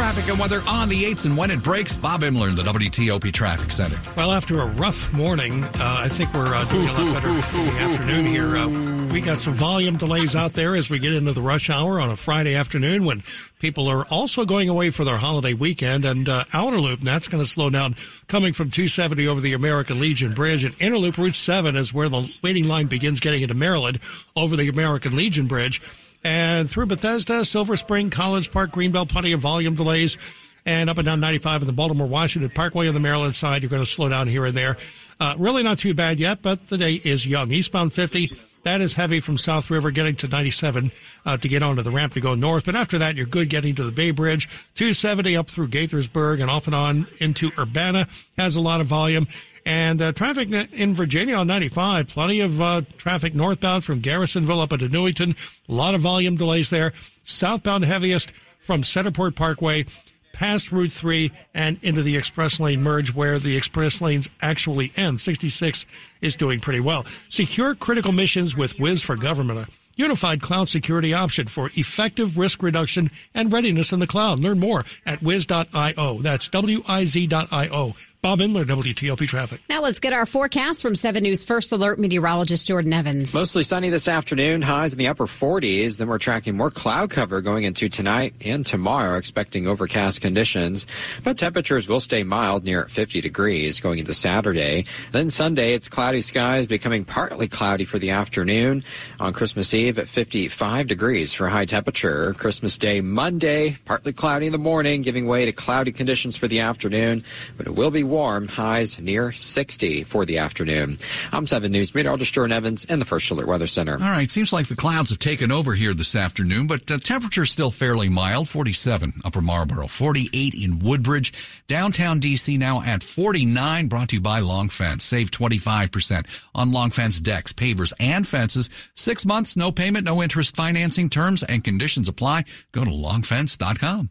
Traffic 0.00 0.30
and 0.30 0.40
weather 0.40 0.62
on 0.66 0.88
the 0.88 1.04
8s 1.04 1.26
and 1.26 1.36
when 1.36 1.50
it 1.50 1.62
breaks. 1.62 1.98
Bob 1.98 2.22
Imler 2.22 2.48
in 2.48 2.56
the 2.56 2.62
WTOP 2.62 3.30
Traffic 3.34 3.70
Center. 3.70 4.00
Well, 4.16 4.32
after 4.32 4.58
a 4.60 4.64
rough 4.64 5.12
morning, 5.12 5.62
uh, 5.62 5.70
I 5.78 6.08
think 6.08 6.32
we're 6.32 6.54
uh, 6.54 6.64
doing 6.64 6.88
a 6.88 6.92
lot 6.94 7.12
better 7.12 7.28
in 7.28 7.36
the 7.36 7.42
afternoon 7.80 8.24
here. 8.24 8.56
Uh, 8.56 9.08
we 9.12 9.20
got 9.20 9.40
some 9.40 9.52
volume 9.52 9.98
delays 9.98 10.34
out 10.34 10.54
there 10.54 10.74
as 10.74 10.88
we 10.88 11.00
get 11.00 11.12
into 11.12 11.32
the 11.32 11.42
rush 11.42 11.68
hour 11.68 12.00
on 12.00 12.08
a 12.08 12.16
Friday 12.16 12.54
afternoon 12.54 13.04
when 13.04 13.22
people 13.58 13.88
are 13.88 14.06
also 14.06 14.46
going 14.46 14.70
away 14.70 14.88
for 14.88 15.04
their 15.04 15.18
holiday 15.18 15.52
weekend. 15.52 16.06
And 16.06 16.30
uh, 16.30 16.44
Outer 16.54 16.80
Loop, 16.80 17.00
that's 17.00 17.28
going 17.28 17.42
to 17.44 17.48
slow 17.48 17.68
down 17.68 17.94
coming 18.26 18.54
from 18.54 18.70
270 18.70 19.28
over 19.28 19.42
the 19.42 19.52
American 19.52 20.00
Legion 20.00 20.32
Bridge. 20.32 20.64
And 20.64 20.74
Inner 20.80 20.96
Loop 20.96 21.18
Route 21.18 21.34
7 21.34 21.76
is 21.76 21.92
where 21.92 22.08
the 22.08 22.26
waiting 22.42 22.66
line 22.66 22.86
begins 22.86 23.20
getting 23.20 23.42
into 23.42 23.54
Maryland 23.54 23.98
over 24.34 24.56
the 24.56 24.70
American 24.70 25.14
Legion 25.14 25.46
Bridge. 25.46 25.82
And 26.22 26.68
through 26.68 26.86
Bethesda, 26.86 27.44
Silver 27.44 27.76
Spring, 27.76 28.10
College 28.10 28.50
Park, 28.50 28.72
Greenbelt, 28.72 29.08
plenty 29.08 29.32
of 29.32 29.40
volume 29.40 29.74
delays. 29.74 30.18
And 30.66 30.90
up 30.90 30.98
and 30.98 31.06
down 31.06 31.20
95 31.20 31.62
in 31.62 31.66
the 31.66 31.72
Baltimore 31.72 32.06
Washington 32.06 32.50
Parkway 32.50 32.86
on 32.88 32.94
the 32.94 33.00
Maryland 33.00 33.34
side, 33.34 33.62
you're 33.62 33.70
going 33.70 33.82
to 33.82 33.86
slow 33.86 34.08
down 34.10 34.28
here 34.28 34.44
and 34.44 34.54
there. 34.54 34.76
Uh, 35.18 35.34
really 35.38 35.62
not 35.62 35.78
too 35.78 35.94
bad 35.94 36.20
yet, 36.20 36.42
but 36.42 36.66
the 36.66 36.76
day 36.76 36.94
is 36.94 37.26
young. 37.26 37.50
Eastbound 37.50 37.92
50, 37.92 38.32
that 38.62 38.80
is 38.80 38.94
heavy 38.94 39.20
from 39.20 39.38
South 39.38 39.70
River 39.70 39.90
getting 39.90 40.14
to 40.16 40.28
97 40.28 40.92
uh, 41.24 41.36
to 41.38 41.48
get 41.48 41.62
onto 41.62 41.82
the 41.82 41.90
ramp 41.90 42.14
to 42.14 42.20
go 42.20 42.34
north. 42.34 42.64
But 42.64 42.76
after 42.76 42.98
that, 42.98 43.16
you're 43.16 43.26
good 43.26 43.48
getting 43.48 43.74
to 43.76 43.84
the 43.84 43.92
Bay 43.92 44.10
Bridge. 44.10 44.48
270 44.74 45.36
up 45.36 45.48
through 45.48 45.68
Gaithersburg 45.68 46.40
and 46.40 46.50
off 46.50 46.66
and 46.66 46.74
on 46.74 47.06
into 47.18 47.50
Urbana 47.58 48.06
has 48.36 48.56
a 48.56 48.60
lot 48.60 48.80
of 48.80 48.86
volume. 48.86 49.26
And 49.66 50.00
uh, 50.00 50.12
traffic 50.12 50.50
in 50.50 50.94
Virginia 50.94 51.36
on 51.36 51.46
95, 51.46 52.08
plenty 52.08 52.40
of 52.40 52.60
uh, 52.60 52.82
traffic 52.96 53.34
northbound 53.34 53.84
from 53.84 54.00
Garrisonville 54.00 54.60
up 54.60 54.72
into 54.72 54.88
Newington. 54.88 55.36
A 55.68 55.72
lot 55.72 55.94
of 55.94 56.00
volume 56.00 56.36
delays 56.36 56.70
there. 56.70 56.92
Southbound 57.24 57.84
heaviest 57.84 58.32
from 58.58 58.82
Centreport 58.82 59.34
Parkway 59.36 59.84
past 60.32 60.72
Route 60.72 60.92
3 60.92 61.30
and 61.54 61.78
into 61.82 62.02
the 62.02 62.16
express 62.16 62.60
lane 62.60 62.82
merge 62.82 63.14
where 63.14 63.38
the 63.38 63.56
express 63.56 64.00
lanes 64.00 64.30
actually 64.40 64.92
end. 64.96 65.20
66 65.20 65.86
is 66.20 66.36
doing 66.36 66.60
pretty 66.60 66.80
well. 66.80 67.04
Secure 67.28 67.74
critical 67.74 68.12
missions 68.12 68.56
with 68.56 68.78
Wiz 68.78 69.02
for 69.02 69.16
Government, 69.16 69.58
a 69.58 69.66
unified 69.96 70.40
cloud 70.40 70.68
security 70.68 71.12
option 71.12 71.46
for 71.46 71.70
effective 71.74 72.38
risk 72.38 72.62
reduction 72.62 73.10
and 73.34 73.52
readiness 73.52 73.92
in 73.92 74.00
the 74.00 74.06
cloud. 74.06 74.38
Learn 74.38 74.58
more 74.58 74.84
at 75.04 75.22
wiz.io. 75.22 76.18
That's 76.22 76.48
W-I-Z.io. 76.48 77.94
Bob 78.22 78.40
Imler, 78.40 78.66
WTOP 78.66 79.26
Traffic. 79.26 79.62
Now 79.70 79.80
let's 79.80 79.98
get 79.98 80.12
our 80.12 80.26
forecast 80.26 80.82
from 80.82 80.94
7 80.94 81.22
News 81.22 81.42
First 81.42 81.72
Alert 81.72 81.98
meteorologist 81.98 82.66
Jordan 82.66 82.92
Evans. 82.92 83.32
Mostly 83.32 83.64
sunny 83.64 83.88
this 83.88 84.08
afternoon, 84.08 84.60
highs 84.60 84.92
in 84.92 84.98
the 84.98 85.08
upper 85.08 85.26
40s. 85.26 85.96
Then 85.96 86.06
we're 86.06 86.18
tracking 86.18 86.54
more 86.54 86.70
cloud 86.70 87.08
cover 87.08 87.40
going 87.40 87.64
into 87.64 87.88
tonight 87.88 88.34
and 88.44 88.66
tomorrow, 88.66 89.16
expecting 89.16 89.66
overcast 89.66 90.20
conditions. 90.20 90.86
But 91.24 91.38
temperatures 91.38 91.88
will 91.88 91.98
stay 91.98 92.22
mild 92.22 92.62
near 92.62 92.86
50 92.88 93.22
degrees 93.22 93.80
going 93.80 93.98
into 93.98 94.12
Saturday. 94.12 94.84
Then 95.12 95.30
Sunday, 95.30 95.72
it's 95.72 95.88
cloudy 95.88 96.20
skies 96.20 96.66
becoming 96.66 97.06
partly 97.06 97.48
cloudy 97.48 97.86
for 97.86 97.98
the 97.98 98.10
afternoon. 98.10 98.84
On 99.18 99.32
Christmas 99.32 99.72
Eve 99.72 99.98
at 99.98 100.08
55 100.08 100.86
degrees 100.88 101.32
for 101.32 101.48
high 101.48 101.64
temperature. 101.64 102.34
Christmas 102.34 102.76
Day, 102.76 103.00
Monday, 103.00 103.78
partly 103.86 104.12
cloudy 104.12 104.44
in 104.44 104.52
the 104.52 104.58
morning, 104.58 105.00
giving 105.00 105.26
way 105.26 105.46
to 105.46 105.52
cloudy 105.52 105.90
conditions 105.90 106.36
for 106.36 106.48
the 106.48 106.60
afternoon. 106.60 107.24
But 107.56 107.66
it 107.66 107.74
will 107.74 107.90
be 107.90 108.09
warm, 108.10 108.48
highs 108.48 108.98
near 108.98 109.32
60 109.32 110.04
for 110.04 110.26
the 110.26 110.38
afternoon. 110.38 110.98
I'm 111.32 111.46
7 111.46 111.70
News 111.70 111.94
meteorologist 111.94 112.34
Jordan 112.34 112.52
Evans 112.52 112.84
in 112.84 112.98
the 112.98 113.04
First 113.04 113.30
Alert 113.30 113.46
Weather 113.46 113.66
Center. 113.66 113.92
All 113.94 113.98
right, 113.98 114.30
seems 114.30 114.52
like 114.52 114.66
the 114.66 114.76
clouds 114.76 115.10
have 115.10 115.18
taken 115.18 115.50
over 115.50 115.74
here 115.74 115.94
this 115.94 116.14
afternoon, 116.14 116.66
but 116.66 116.90
uh, 116.90 116.98
temperature 116.98 117.44
is 117.44 117.50
still 117.50 117.70
fairly 117.70 118.08
mild, 118.08 118.48
47 118.48 119.22
Upper 119.24 119.40
Marlboro, 119.40 119.86
48 119.86 120.54
in 120.54 120.80
Woodbridge, 120.80 121.32
downtown 121.66 122.20
DC 122.20 122.58
now 122.58 122.82
at 122.82 123.02
49, 123.02 123.86
brought 123.88 124.10
to 124.10 124.16
you 124.16 124.20
by 124.20 124.40
Long 124.40 124.68
Fence. 124.68 125.04
Save 125.04 125.30
25% 125.30 126.26
on 126.54 126.72
Long 126.72 126.90
Fence 126.90 127.20
decks, 127.20 127.52
pavers, 127.52 127.92
and 128.00 128.26
fences. 128.26 128.70
Six 128.94 129.24
months, 129.24 129.56
no 129.56 129.70
payment, 129.72 130.04
no 130.04 130.22
interest 130.22 130.56
financing 130.56 131.08
terms 131.08 131.42
and 131.42 131.62
conditions 131.62 132.08
apply. 132.08 132.44
Go 132.72 132.84
to 132.84 132.90
longfence.com. 132.90 134.10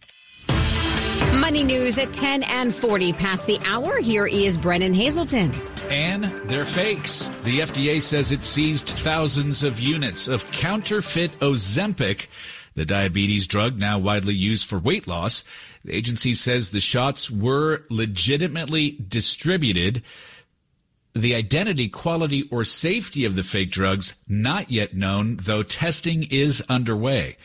Money 1.40 1.64
news 1.64 1.98
at 1.98 2.14
10 2.14 2.44
and 2.44 2.74
40 2.74 3.14
past 3.14 3.48
the 3.48 3.60
hour. 3.66 3.98
Here 3.98 4.28
is 4.28 4.58
Brennan 4.58 4.94
Hazelton. 4.94 5.52
And 5.90 6.26
they're 6.48 6.66
fakes. 6.66 7.28
The 7.44 7.62
FDA 7.62 8.02
says 8.02 8.32
it 8.32 8.44
seized 8.44 8.90
thousands 8.90 9.64
of 9.64 9.80
units 9.80 10.28
of 10.28 10.50
counterfeit 10.52 11.32
Ozempic, 11.40 12.28
the 12.76 12.86
diabetes 12.86 13.48
drug 13.48 13.78
now 13.78 13.98
widely 14.00 14.34
used 14.34 14.68
for 14.68 14.80
weight 14.80 15.08
loss. 15.08 15.44
The 15.84 15.94
agency 15.96 16.36
says 16.36 16.70
the 16.70 16.80
shots 16.80 17.30
were 17.30 17.84
legitimately 17.90 18.92
distributed. 18.92 20.04
The 21.16 21.36
identity, 21.36 21.90
quality, 21.90 22.48
or 22.52 22.64
safety 22.64 23.26
of 23.26 23.36
the 23.36 23.44
fake 23.44 23.72
drugs 23.72 24.14
not 24.28 24.70
yet 24.72 24.96
known, 24.96 25.38
though 25.42 25.64
testing 25.64 26.24
is 26.24 26.62
underway. 26.70 27.38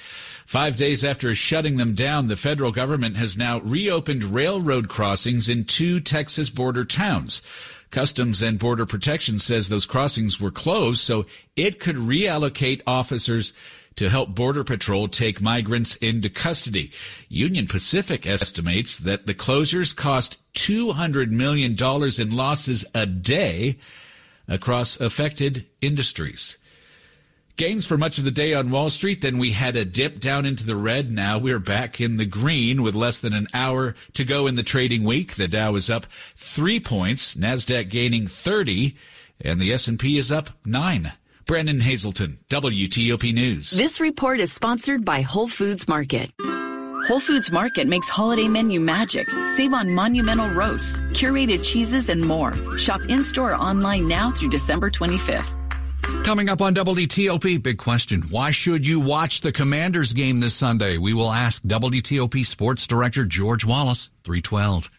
Five 0.47 0.77
days 0.77 1.05
after 1.05 1.35
shutting 1.35 1.77
them 1.77 1.95
down, 1.95 2.29
the 2.29 2.37
federal 2.37 2.71
government 2.71 3.17
has 3.17 3.37
now 3.37 3.61
reopened 3.61 4.25
railroad 4.25 4.89
crossings 4.89 5.49
in 5.49 5.65
two 5.65 6.01
Texas 6.01 6.51
border 6.51 6.85
towns. 6.85 7.43
Customs 7.91 8.43
and 8.43 8.59
Border 8.59 8.87
Protection 8.87 9.39
says 9.39 9.69
those 9.69 9.87
crossings 9.87 10.41
were 10.41 10.51
closed 10.51 11.01
so 11.01 11.27
it 11.57 11.79
could 11.79 11.97
reallocate 11.97 12.83
officers 12.87 13.53
to 13.97 14.11
help 14.11 14.35
Border 14.35 14.65
Patrol 14.65 15.07
take 15.09 15.41
migrants 15.41 15.95
into 15.97 16.29
custody. 16.29 16.91
Union 17.29 17.69
Pacific 17.69 18.27
estimates 18.27 18.99
that 18.99 19.27
the 19.27 19.35
closures 19.35 19.95
cost 19.95 20.37
$200 20.55 21.31
million 21.31 21.77
in 22.21 22.37
losses 22.37 22.85
a 22.95 23.07
day 23.07 23.79
across 24.49 25.01
affected 25.01 25.65
industries. 25.81 26.59
Gains 27.57 27.87
for 27.87 27.97
much 27.97 28.19
of 28.19 28.25
the 28.25 28.33
day 28.33 28.53
on 28.53 28.73
Wall 28.73 28.91
Street. 28.91 29.21
Then 29.21 29.39
we 29.39 29.53
had 29.53 29.77
a 29.77 29.85
dip 29.85 30.19
down 30.19 30.45
into 30.45 30.67
the 30.67 30.75
red. 30.75 31.13
Now 31.13 31.39
we're 31.39 31.61
back 31.61 32.01
in 32.01 32.17
the 32.17 32.25
green 32.25 32.83
with 32.83 32.97
less 32.97 33.21
than 33.21 33.33
an 33.33 33.47
hour 33.55 33.95
to 34.15 34.25
go 34.25 34.49
in 34.49 34.57
the 34.57 34.65
trading 34.65 35.05
week. 35.05 35.35
The 35.37 35.47
Dow 35.47 35.77
is 35.77 35.89
up 35.89 36.07
three 36.35 36.81
points, 36.81 37.37
Nasdaq 37.37 37.91
gaining 37.91 38.27
30, 38.27 38.97
and 39.41 39.61
the 39.61 39.73
S&P 39.73 40.19
is 40.19 40.33
up 40.33 40.51
nine. 40.65 41.13
Brennan 41.47 41.79
Hazelton, 41.79 42.39
WTOP 42.49 43.33
News. 43.33 43.71
This 43.71 44.01
report 44.01 44.41
is 44.41 44.53
sponsored 44.53 45.05
by 45.05 45.21
Whole 45.21 45.47
Foods 45.47 45.87
Market. 45.87 46.33
Whole 47.07 47.21
Foods 47.21 47.53
Market 47.53 47.87
makes 47.87 48.09
holiday 48.09 48.49
menu 48.49 48.81
magic. 48.81 49.29
Save 49.55 49.75
on 49.75 49.95
monumental 49.95 50.49
roasts, 50.49 50.99
curated 51.13 51.63
cheeses, 51.63 52.09
and 52.09 52.21
more. 52.21 52.57
Shop 52.79 53.01
in 53.09 53.23
store 53.23 53.53
or 53.53 53.57
online 53.57 54.09
now 54.09 54.33
through 54.33 54.49
December 54.49 54.91
25th. 54.91 55.64
Coming 56.25 56.49
up 56.49 56.61
on 56.61 56.75
WTOP, 56.75 57.63
big 57.63 57.79
question. 57.79 58.23
Why 58.31 58.51
should 58.51 58.87
you 58.87 58.99
watch 58.99 59.41
the 59.41 59.53
Commanders 59.53 60.13
game 60.13 60.41
this 60.41 60.55
Sunday? 60.55 60.99
We 60.99 61.15
will 61.15 61.31
ask 61.31 61.63
WTOP 61.63 62.45
Sports 62.45 62.87
Director 62.87 63.25
George 63.25 63.65
Wallace, 63.65 64.11
312. 64.25 64.91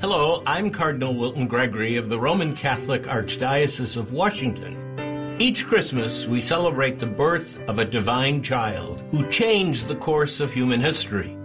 Hello, 0.00 0.42
I'm 0.46 0.70
Cardinal 0.70 1.14
Wilton 1.14 1.46
Gregory 1.46 1.96
of 1.96 2.08
the 2.08 2.20
Roman 2.20 2.54
Catholic 2.54 3.02
Archdiocese 3.02 3.96
of 3.96 4.12
Washington. 4.12 5.36
Each 5.40 5.66
Christmas, 5.66 6.26
we 6.26 6.40
celebrate 6.40 6.98
the 6.98 7.06
birth 7.06 7.58
of 7.68 7.78
a 7.78 7.84
divine 7.84 8.42
child 8.42 9.02
who 9.10 9.28
changed 9.28 9.88
the 9.88 9.96
course 9.96 10.40
of 10.40 10.52
human 10.52 10.80
history. 10.80 11.36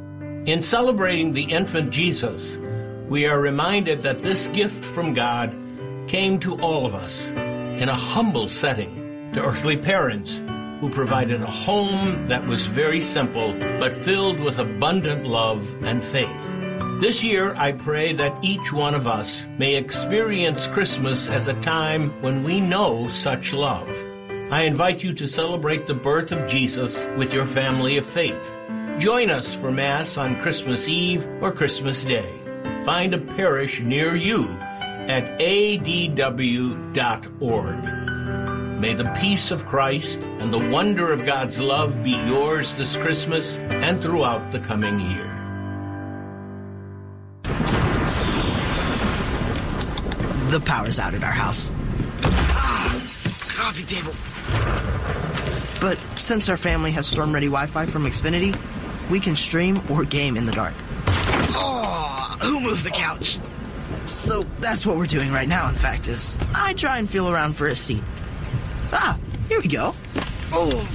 In 0.45 0.61
celebrating 0.61 1.31
the 1.31 1.43
infant 1.43 1.89
Jesus, 1.89 2.57
we 3.07 3.25
are 3.25 3.39
reminded 3.39 4.03
that 4.03 4.21
this 4.21 4.47
gift 4.49 4.83
from 4.85 5.13
God 5.13 5.55
came 6.07 6.39
to 6.39 6.59
all 6.59 6.85
of 6.85 6.95
us 6.95 7.33
in 7.77 7.89
a 7.89 7.95
humble 7.95 8.47
setting 8.49 9.31
to 9.33 9.43
earthly 9.43 9.75
parents 9.75 10.41
who 10.79 10.89
provided 10.89 11.41
a 11.41 11.47
home 11.47 12.25
that 12.25 12.45
was 12.45 12.65
very 12.65 13.01
simple 13.01 13.53
but 13.79 13.95
filled 13.95 14.39
with 14.39 14.59
abundant 14.59 15.25
love 15.25 15.67
and 15.83 16.03
faith. 16.03 16.55
This 17.01 17.23
year, 17.23 17.55
I 17.55 17.71
pray 17.71 18.13
that 18.13 18.43
each 18.43 18.71
one 18.71 18.93
of 18.93 19.07
us 19.07 19.47
may 19.57 19.75
experience 19.75 20.67
Christmas 20.67 21.27
as 21.27 21.47
a 21.47 21.59
time 21.61 22.09
when 22.21 22.43
we 22.43 22.61
know 22.61 23.07
such 23.09 23.53
love. 23.53 23.89
I 24.51 24.63
invite 24.63 25.03
you 25.03 25.13
to 25.15 25.27
celebrate 25.27 25.85
the 25.85 25.95
birth 25.95 26.31
of 26.31 26.47
Jesus 26.47 27.07
with 27.17 27.33
your 27.33 27.45
family 27.45 27.97
of 27.97 28.05
faith. 28.05 28.53
Join 28.99 29.31
us 29.31 29.55
for 29.55 29.71
Mass 29.71 30.17
on 30.17 30.39
Christmas 30.39 30.87
Eve 30.87 31.27
or 31.41 31.51
Christmas 31.51 32.03
Day. 32.03 32.31
Find 32.85 33.13
a 33.13 33.19
parish 33.19 33.81
near 33.81 34.15
you 34.15 34.45
at 35.09 35.39
adw.org. 35.39 36.93
May 38.79 38.93
the 38.93 39.09
peace 39.21 39.51
of 39.51 39.65
Christ 39.65 40.19
and 40.19 40.53
the 40.53 40.59
wonder 40.59 41.13
of 41.13 41.25
God's 41.25 41.59
love 41.59 42.03
be 42.03 42.11
yours 42.11 42.75
this 42.75 42.97
Christmas 42.97 43.57
and 43.57 44.01
throughout 44.01 44.51
the 44.51 44.59
coming 44.59 44.99
year. 44.99 45.29
The 50.49 50.59
power's 50.59 50.99
out 50.99 51.13
at 51.13 51.23
our 51.23 51.31
house. 51.31 51.71
Ah, 52.23 52.91
coffee 53.47 53.85
table. 53.85 54.13
But 55.79 55.97
since 56.19 56.49
our 56.49 56.57
family 56.57 56.91
has 56.91 57.07
storm 57.07 57.33
ready 57.33 57.47
Wi 57.47 57.65
Fi 57.65 57.85
from 57.85 58.03
Xfinity, 58.03 58.53
we 59.09 59.19
can 59.19 59.35
stream 59.35 59.81
or 59.89 60.03
game 60.03 60.37
in 60.37 60.45
the 60.45 60.51
dark. 60.51 60.73
Oh, 61.55 62.37
who 62.41 62.59
moved 62.59 62.83
the 62.83 62.91
couch? 62.91 63.39
So 64.05 64.43
that's 64.59 64.85
what 64.85 64.97
we're 64.97 65.07
doing 65.07 65.31
right 65.31 65.47
now, 65.47 65.69
in 65.69 65.75
fact, 65.75 66.07
is 66.07 66.37
I 66.53 66.73
try 66.73 66.97
and 66.97 67.09
feel 67.09 67.29
around 67.29 67.53
for 67.53 67.67
a 67.67 67.75
seat. 67.75 68.03
Ah, 68.91 69.17
here 69.47 69.59
we 69.59 69.67
go. 69.67 69.95
Oh, 70.51 70.87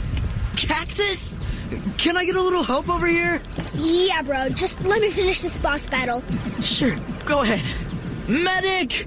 cactus? 0.56 1.34
Can 1.98 2.16
I 2.16 2.24
get 2.24 2.36
a 2.36 2.42
little 2.42 2.62
help 2.62 2.88
over 2.88 3.06
here? 3.06 3.40
Yeah, 3.74 4.22
bro. 4.22 4.48
Just 4.50 4.84
let 4.84 5.00
me 5.00 5.10
finish 5.10 5.40
this 5.40 5.58
boss 5.58 5.86
battle. 5.86 6.22
Sure, 6.62 6.96
go 7.24 7.42
ahead. 7.42 7.62
Medic! 8.28 9.06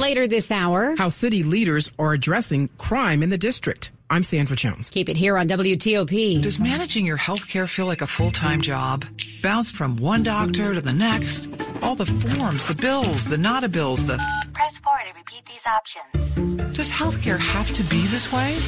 Later 0.00 0.26
this 0.26 0.50
hour, 0.50 0.94
how 0.96 1.08
city 1.08 1.42
leaders 1.42 1.90
are 1.98 2.14
addressing 2.14 2.68
crime 2.78 3.22
in 3.22 3.28
the 3.28 3.36
district. 3.36 3.92
I'm 4.08 4.22
Sandra 4.22 4.56
Jones. 4.56 4.90
Keep 4.90 5.10
it 5.10 5.16
here 5.18 5.36
on 5.36 5.46
WTOP. 5.46 6.40
Does 6.40 6.58
managing 6.58 7.04
your 7.04 7.18
health 7.18 7.46
care 7.46 7.66
feel 7.66 7.84
like 7.84 8.00
a 8.00 8.06
full 8.06 8.30
time 8.30 8.62
job? 8.62 9.04
Bounced 9.42 9.76
from 9.76 9.96
one 9.96 10.22
doctor 10.22 10.72
to 10.72 10.80
the 10.80 10.94
next? 10.94 11.50
All 11.82 11.96
the 11.96 12.06
forms, 12.06 12.64
the 12.64 12.74
bills, 12.74 13.28
the 13.28 13.36
nada 13.36 13.68
bills, 13.68 14.06
the. 14.06 14.18
Press 14.60 14.78
4 14.80 14.92
to 15.08 15.14
repeat 15.16 15.46
these 15.46 15.66
options. 15.66 16.76
Does 16.76 16.90
healthcare 16.90 17.38
have 17.38 17.72
to 17.72 17.82
be 17.82 18.06
this 18.08 18.30
way? 18.30 18.58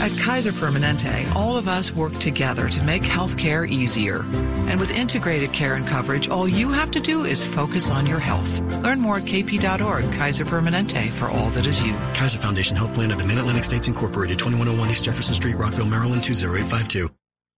At 0.00 0.16
Kaiser 0.16 0.52
Permanente, 0.52 1.34
all 1.34 1.56
of 1.56 1.66
us 1.66 1.90
work 1.90 2.14
together 2.14 2.68
to 2.68 2.84
make 2.84 3.02
healthcare 3.02 3.68
easier. 3.68 4.24
And 4.68 4.78
with 4.78 4.92
integrated 4.92 5.52
care 5.52 5.74
and 5.74 5.88
coverage, 5.88 6.28
all 6.28 6.46
you 6.46 6.70
have 6.70 6.92
to 6.92 7.00
do 7.00 7.24
is 7.24 7.44
focus 7.44 7.90
on 7.90 8.06
your 8.06 8.20
health. 8.20 8.60
Learn 8.84 9.00
more 9.00 9.16
at 9.16 9.24
kp.org. 9.24 10.12
Kaiser 10.12 10.44
Permanente 10.44 11.10
for 11.10 11.28
all 11.28 11.50
that 11.50 11.66
is 11.66 11.82
you. 11.82 11.94
Kaiser 12.14 12.38
Foundation 12.38 12.76
Health 12.76 12.94
Plan 12.94 13.10
of 13.10 13.18
the 13.18 13.24
Mid-Atlantic 13.24 13.64
States 13.64 13.88
Incorporated, 13.88 14.38
2101 14.38 14.88
East 14.88 15.04
Jefferson 15.04 15.34
Street, 15.34 15.56
Rockville, 15.56 15.86
Maryland, 15.86 16.22
20852. 16.22 17.10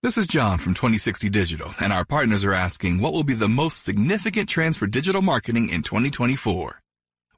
This 0.02 0.16
is 0.16 0.26
John 0.26 0.56
from 0.56 0.72
2060 0.72 1.28
Digital, 1.28 1.70
and 1.78 1.92
our 1.92 2.06
partners 2.06 2.42
are 2.46 2.54
asking 2.54 3.02
what 3.02 3.12
will 3.12 3.24
be 3.24 3.34
the 3.34 3.50
most 3.50 3.84
significant 3.84 4.48
trends 4.48 4.78
for 4.78 4.86
digital 4.86 5.20
marketing 5.20 5.68
in 5.68 5.82
2024. 5.82 6.80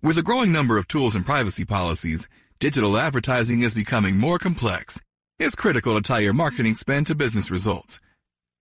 With 0.01 0.17
a 0.17 0.23
growing 0.23 0.53
number 0.53 0.79
of 0.79 0.87
tools 0.87 1.17
and 1.17 1.27
privacy 1.27 1.65
policies, 1.65 2.29
digital 2.61 2.97
advertising 2.97 3.63
is 3.63 3.75
becoming 3.75 4.17
more 4.17 4.39
complex. 4.39 5.03
It's 5.41 5.57
critical 5.57 5.97
to 5.97 6.01
tie 6.01 6.21
your 6.21 6.33
marketing 6.33 6.77
spend 6.77 7.09
to 7.09 7.17
business 7.17 7.51
results. 7.51 7.99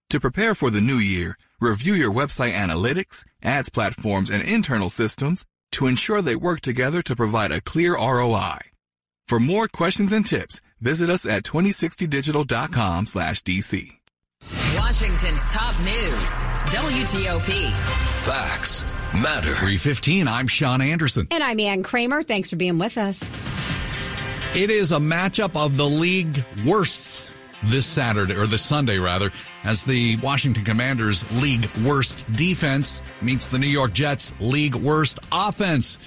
To 0.10 0.20
prepare 0.20 0.56
for 0.56 0.72
the 0.72 0.82
new 0.82 0.98
year, 0.98 1.38
review 1.62 1.94
your 1.94 2.12
website 2.12 2.54
analytics, 2.54 3.24
ads 3.44 3.70
platforms, 3.70 4.32
and 4.32 4.42
internal 4.50 4.90
systems 4.90 5.46
to 5.74 5.86
ensure 5.86 6.24
they 6.24 6.36
work 6.36 6.62
together 6.62 7.04
to 7.04 7.16
provide 7.16 7.52
a 7.52 7.62
clear 7.62 7.94
ROI. 7.96 8.58
For 9.28 9.40
more 9.40 9.68
questions 9.68 10.12
and 10.14 10.26
tips, 10.26 10.60
visit 10.80 11.08
us 11.08 11.28
at 11.28 11.44
2060digital.com 11.44 13.06
slash 13.06 13.44
DC. 13.44 13.97
Washington's 14.78 15.46
top 15.48 15.78
news, 15.80 16.32
WTOP. 16.72 17.72
Facts 18.26 18.84
matter. 19.14 19.54
315, 19.54 20.28
I'm 20.28 20.48
Sean 20.48 20.82
Anderson. 20.82 21.28
And 21.32 21.44
I'm 21.44 21.60
Ann 21.60 21.84
Kramer. 21.84 22.24
Thanks 22.24 22.50
for 22.50 22.56
being 22.56 22.78
with 22.78 22.98
us. 22.98 23.46
It 24.56 24.70
is 24.70 24.92
a 24.92 24.98
matchup 24.98 25.56
of 25.56 25.78
the 25.78 25.88
league 25.88 26.44
worsts 26.66 27.34
this 27.64 27.86
Saturday, 27.86 28.36
or 28.36 28.48
this 28.48 28.62
Sunday 28.62 28.98
rather, 28.98 29.32
as 29.64 29.84
the 29.84 30.18
Washington 30.18 30.64
Commanders 30.64 31.30
league 31.42 31.68
worst 31.86 32.32
defense 32.34 33.02
meets 33.22 33.48
the 33.48 33.60
New 33.60 33.68
York 33.68 33.92
Jets 33.94 34.34
league 34.40 34.76
worst 34.76 35.20
offense. 35.32 36.00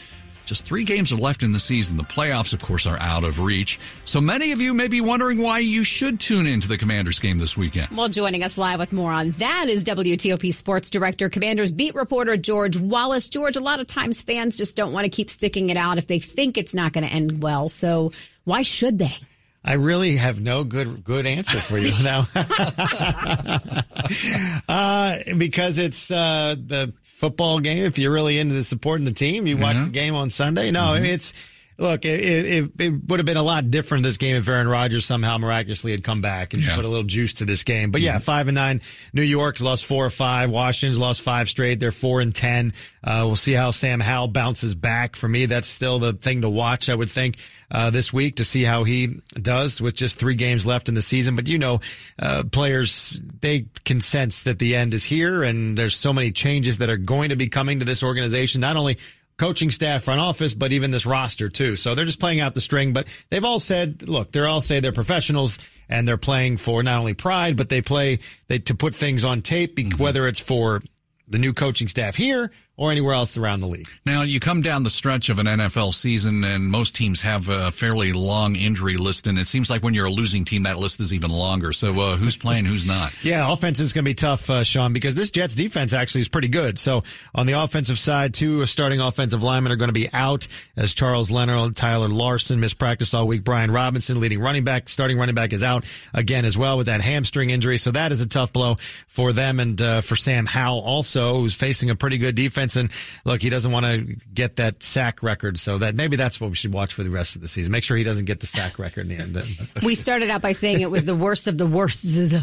Just 0.50 0.66
three 0.66 0.82
games 0.82 1.12
are 1.12 1.16
left 1.16 1.44
in 1.44 1.52
the 1.52 1.60
season. 1.60 1.96
The 1.96 2.02
playoffs, 2.02 2.52
of 2.52 2.60
course, 2.60 2.84
are 2.84 2.98
out 2.98 3.22
of 3.22 3.38
reach. 3.38 3.78
So 4.04 4.20
many 4.20 4.50
of 4.50 4.60
you 4.60 4.74
may 4.74 4.88
be 4.88 5.00
wondering 5.00 5.40
why 5.40 5.60
you 5.60 5.84
should 5.84 6.18
tune 6.18 6.44
into 6.44 6.66
the 6.66 6.76
Commanders 6.76 7.20
game 7.20 7.38
this 7.38 7.56
weekend. 7.56 7.96
Well, 7.96 8.08
joining 8.08 8.42
us 8.42 8.58
live 8.58 8.80
with 8.80 8.92
more 8.92 9.12
on 9.12 9.30
that 9.38 9.66
is 9.68 9.84
WTOP 9.84 10.52
Sports 10.52 10.90
Director, 10.90 11.28
Commanders 11.28 11.70
beat 11.70 11.94
reporter 11.94 12.36
George 12.36 12.76
Wallace. 12.76 13.28
George, 13.28 13.56
a 13.56 13.60
lot 13.60 13.78
of 13.78 13.86
times 13.86 14.22
fans 14.22 14.56
just 14.56 14.74
don't 14.74 14.92
want 14.92 15.04
to 15.04 15.08
keep 15.08 15.30
sticking 15.30 15.70
it 15.70 15.76
out 15.76 15.98
if 15.98 16.08
they 16.08 16.18
think 16.18 16.58
it's 16.58 16.74
not 16.74 16.92
going 16.92 17.06
to 17.06 17.14
end 17.14 17.40
well. 17.40 17.68
So 17.68 18.10
why 18.42 18.62
should 18.62 18.98
they? 18.98 19.18
I 19.64 19.74
really 19.74 20.16
have 20.16 20.40
no 20.40 20.64
good 20.64 21.04
good 21.04 21.26
answer 21.26 21.58
for 21.58 21.78
you 21.78 21.92
now, 22.02 22.26
uh, 24.68 25.18
because 25.36 25.78
it's 25.78 26.10
uh, 26.10 26.56
the 26.58 26.92
football 27.20 27.60
game. 27.60 27.84
If 27.84 27.98
you're 27.98 28.12
really 28.12 28.38
into 28.38 28.54
the 28.54 28.64
supporting 28.64 29.04
the 29.04 29.12
team, 29.12 29.46
you 29.46 29.58
watch 29.58 29.76
the 29.76 29.90
game 29.90 30.14
on 30.14 30.30
Sunday. 30.30 30.70
No, 30.70 30.94
mm-hmm. 30.94 31.04
it's 31.04 31.34
look. 31.80 32.04
It, 32.04 32.20
it, 32.20 32.70
it, 32.78 33.08
would 33.08 33.18
have 33.18 33.26
been 33.26 33.36
a 33.36 33.42
lot 33.42 33.70
different 33.70 34.04
this 34.04 34.16
game 34.16 34.36
if 34.36 34.48
Aaron 34.48 34.68
Rodgers 34.68 35.04
somehow 35.04 35.38
miraculously 35.38 35.92
had 35.92 36.04
come 36.04 36.20
back 36.20 36.52
and 36.54 36.62
yeah. 36.62 36.76
put 36.76 36.84
a 36.84 36.88
little 36.88 37.04
juice 37.04 37.34
to 37.34 37.44
this 37.44 37.64
game. 37.64 37.90
But 37.90 38.02
yeah, 38.02 38.14
mm-hmm. 38.14 38.22
five 38.22 38.48
and 38.48 38.54
nine. 38.54 38.82
New 39.12 39.22
York's 39.22 39.62
lost 39.62 39.86
four 39.86 40.04
or 40.04 40.10
five. 40.10 40.50
Washington's 40.50 40.98
lost 40.98 41.22
five 41.22 41.48
straight. 41.48 41.80
They're 41.80 41.92
four 41.92 42.20
and 42.20 42.34
ten. 42.34 42.74
Uh, 43.02 43.24
we'll 43.26 43.36
see 43.36 43.54
how 43.54 43.70
Sam 43.70 44.00
Howell 44.00 44.28
bounces 44.28 44.74
back. 44.74 45.16
For 45.16 45.28
me, 45.28 45.46
that's 45.46 45.68
still 45.68 45.98
the 45.98 46.12
thing 46.12 46.42
to 46.42 46.50
watch. 46.50 46.88
I 46.88 46.94
would 46.94 47.10
think 47.10 47.38
uh, 47.70 47.90
this 47.90 48.12
week 48.12 48.36
to 48.36 48.44
see 48.44 48.64
how 48.64 48.84
he 48.84 49.20
does 49.40 49.80
with 49.80 49.94
just 49.94 50.18
three 50.18 50.34
games 50.34 50.66
left 50.66 50.88
in 50.88 50.94
the 50.94 51.02
season. 51.02 51.36
But 51.36 51.48
you 51.48 51.58
know, 51.58 51.80
uh, 52.18 52.44
players, 52.44 53.20
they 53.40 53.66
can 53.84 54.00
sense 54.00 54.42
that 54.42 54.58
the 54.58 54.76
end 54.76 54.92
is 54.92 55.04
here 55.04 55.42
and 55.42 55.78
there's 55.78 55.96
so 55.96 56.12
many 56.12 56.32
changes 56.32 56.78
that 56.78 56.90
are 56.90 56.96
going 56.96 57.30
to 57.30 57.36
be 57.36 57.48
coming 57.48 57.78
to 57.78 57.84
this 57.84 58.02
organization, 58.02 58.60
not 58.60 58.76
only 58.76 58.98
coaching 59.40 59.70
staff, 59.70 60.04
front 60.04 60.20
office, 60.20 60.52
but 60.52 60.70
even 60.70 60.90
this 60.90 61.06
roster 61.06 61.48
too. 61.48 61.74
So 61.74 61.94
they're 61.94 62.04
just 62.04 62.20
playing 62.20 62.40
out 62.40 62.54
the 62.54 62.60
string, 62.60 62.92
but 62.92 63.08
they've 63.30 63.44
all 63.44 63.58
said, 63.58 64.06
look, 64.06 64.32
they're 64.32 64.46
all 64.46 64.60
say 64.60 64.80
they're 64.80 64.92
professionals 64.92 65.58
and 65.88 66.06
they're 66.06 66.18
playing 66.18 66.58
for 66.58 66.82
not 66.82 66.98
only 66.98 67.14
pride, 67.14 67.56
but 67.56 67.70
they 67.70 67.80
play 67.80 68.18
they, 68.48 68.58
to 68.58 68.74
put 68.74 68.94
things 68.94 69.24
on 69.24 69.40
tape, 69.40 69.76
mm-hmm. 69.76 70.00
whether 70.00 70.28
it's 70.28 70.40
for 70.40 70.82
the 71.26 71.38
new 71.38 71.54
coaching 71.54 71.88
staff 71.88 72.16
here 72.16 72.52
or 72.80 72.90
anywhere 72.90 73.12
else 73.12 73.36
around 73.36 73.60
the 73.60 73.66
league. 73.66 73.86
Now, 74.06 74.22
you 74.22 74.40
come 74.40 74.62
down 74.62 74.84
the 74.84 74.90
stretch 74.90 75.28
of 75.28 75.38
an 75.38 75.44
NFL 75.44 75.92
season, 75.92 76.42
and 76.44 76.64
most 76.64 76.96
teams 76.96 77.20
have 77.20 77.50
a 77.50 77.70
fairly 77.70 78.14
long 78.14 78.56
injury 78.56 78.96
list, 78.96 79.26
and 79.26 79.38
it 79.38 79.46
seems 79.46 79.68
like 79.68 79.82
when 79.82 79.92
you're 79.92 80.06
a 80.06 80.10
losing 80.10 80.46
team, 80.46 80.62
that 80.62 80.78
list 80.78 80.98
is 80.98 81.12
even 81.12 81.30
longer. 81.30 81.74
So, 81.74 82.00
uh, 82.00 82.16
who's 82.16 82.38
playing, 82.38 82.64
who's 82.64 82.86
not? 82.86 83.12
yeah, 83.22 83.52
offense 83.52 83.80
is 83.80 83.92
going 83.92 84.06
to 84.06 84.08
be 84.08 84.14
tough, 84.14 84.48
uh, 84.48 84.64
Sean, 84.64 84.94
because 84.94 85.14
this 85.14 85.30
Jets 85.30 85.54
defense 85.54 85.92
actually 85.92 86.22
is 86.22 86.30
pretty 86.30 86.48
good. 86.48 86.78
So, 86.78 87.02
on 87.34 87.44
the 87.44 87.62
offensive 87.62 87.98
side, 87.98 88.32
two 88.32 88.64
starting 88.64 88.98
offensive 88.98 89.42
linemen 89.42 89.72
are 89.72 89.76
going 89.76 89.90
to 89.90 89.92
be 89.92 90.10
out 90.14 90.48
as 90.74 90.94
Charles 90.94 91.30
Leno, 91.30 91.68
Tyler 91.68 92.08
Larsen 92.08 92.60
missed 92.60 92.78
practice 92.78 93.12
all 93.12 93.26
week. 93.26 93.44
Brian 93.44 93.70
Robinson, 93.70 94.20
leading 94.20 94.40
running 94.40 94.64
back, 94.64 94.88
starting 94.88 95.18
running 95.18 95.34
back, 95.34 95.52
is 95.52 95.62
out 95.62 95.84
again 96.14 96.46
as 96.46 96.56
well 96.56 96.78
with 96.78 96.86
that 96.86 97.02
hamstring 97.02 97.50
injury. 97.50 97.76
So, 97.76 97.90
that 97.90 98.10
is 98.10 98.22
a 98.22 98.26
tough 98.26 98.54
blow 98.54 98.78
for 99.06 99.34
them 99.34 99.60
and 99.60 99.82
uh, 99.82 100.00
for 100.00 100.16
Sam 100.16 100.46
Howell 100.46 100.80
also, 100.80 101.40
who's 101.40 101.52
facing 101.52 101.90
a 101.90 101.94
pretty 101.94 102.16
good 102.16 102.34
defense. 102.34 102.69
And 102.76 102.90
look, 103.24 103.42
he 103.42 103.50
doesn't 103.50 103.70
want 103.70 103.86
to 103.86 104.16
get 104.32 104.56
that 104.56 104.82
sack 104.82 105.22
record. 105.22 105.58
So 105.58 105.78
that 105.78 105.94
maybe 105.94 106.16
that's 106.16 106.40
what 106.40 106.50
we 106.50 106.56
should 106.56 106.72
watch 106.72 106.94
for 106.94 107.02
the 107.02 107.10
rest 107.10 107.36
of 107.36 107.42
the 107.42 107.48
season. 107.48 107.72
Make 107.72 107.84
sure 107.84 107.96
he 107.96 108.04
doesn't 108.04 108.24
get 108.24 108.40
the 108.40 108.46
sack 108.46 108.78
record 108.78 109.10
in 109.10 109.16
the 109.16 109.22
end. 109.22 109.58
we 109.82 109.94
started 109.94 110.30
out 110.30 110.42
by 110.42 110.52
saying 110.52 110.80
it 110.80 110.90
was 110.90 111.04
the 111.04 111.16
worst 111.16 111.48
of 111.48 111.58
the 111.58 111.66
worst. 111.66 112.34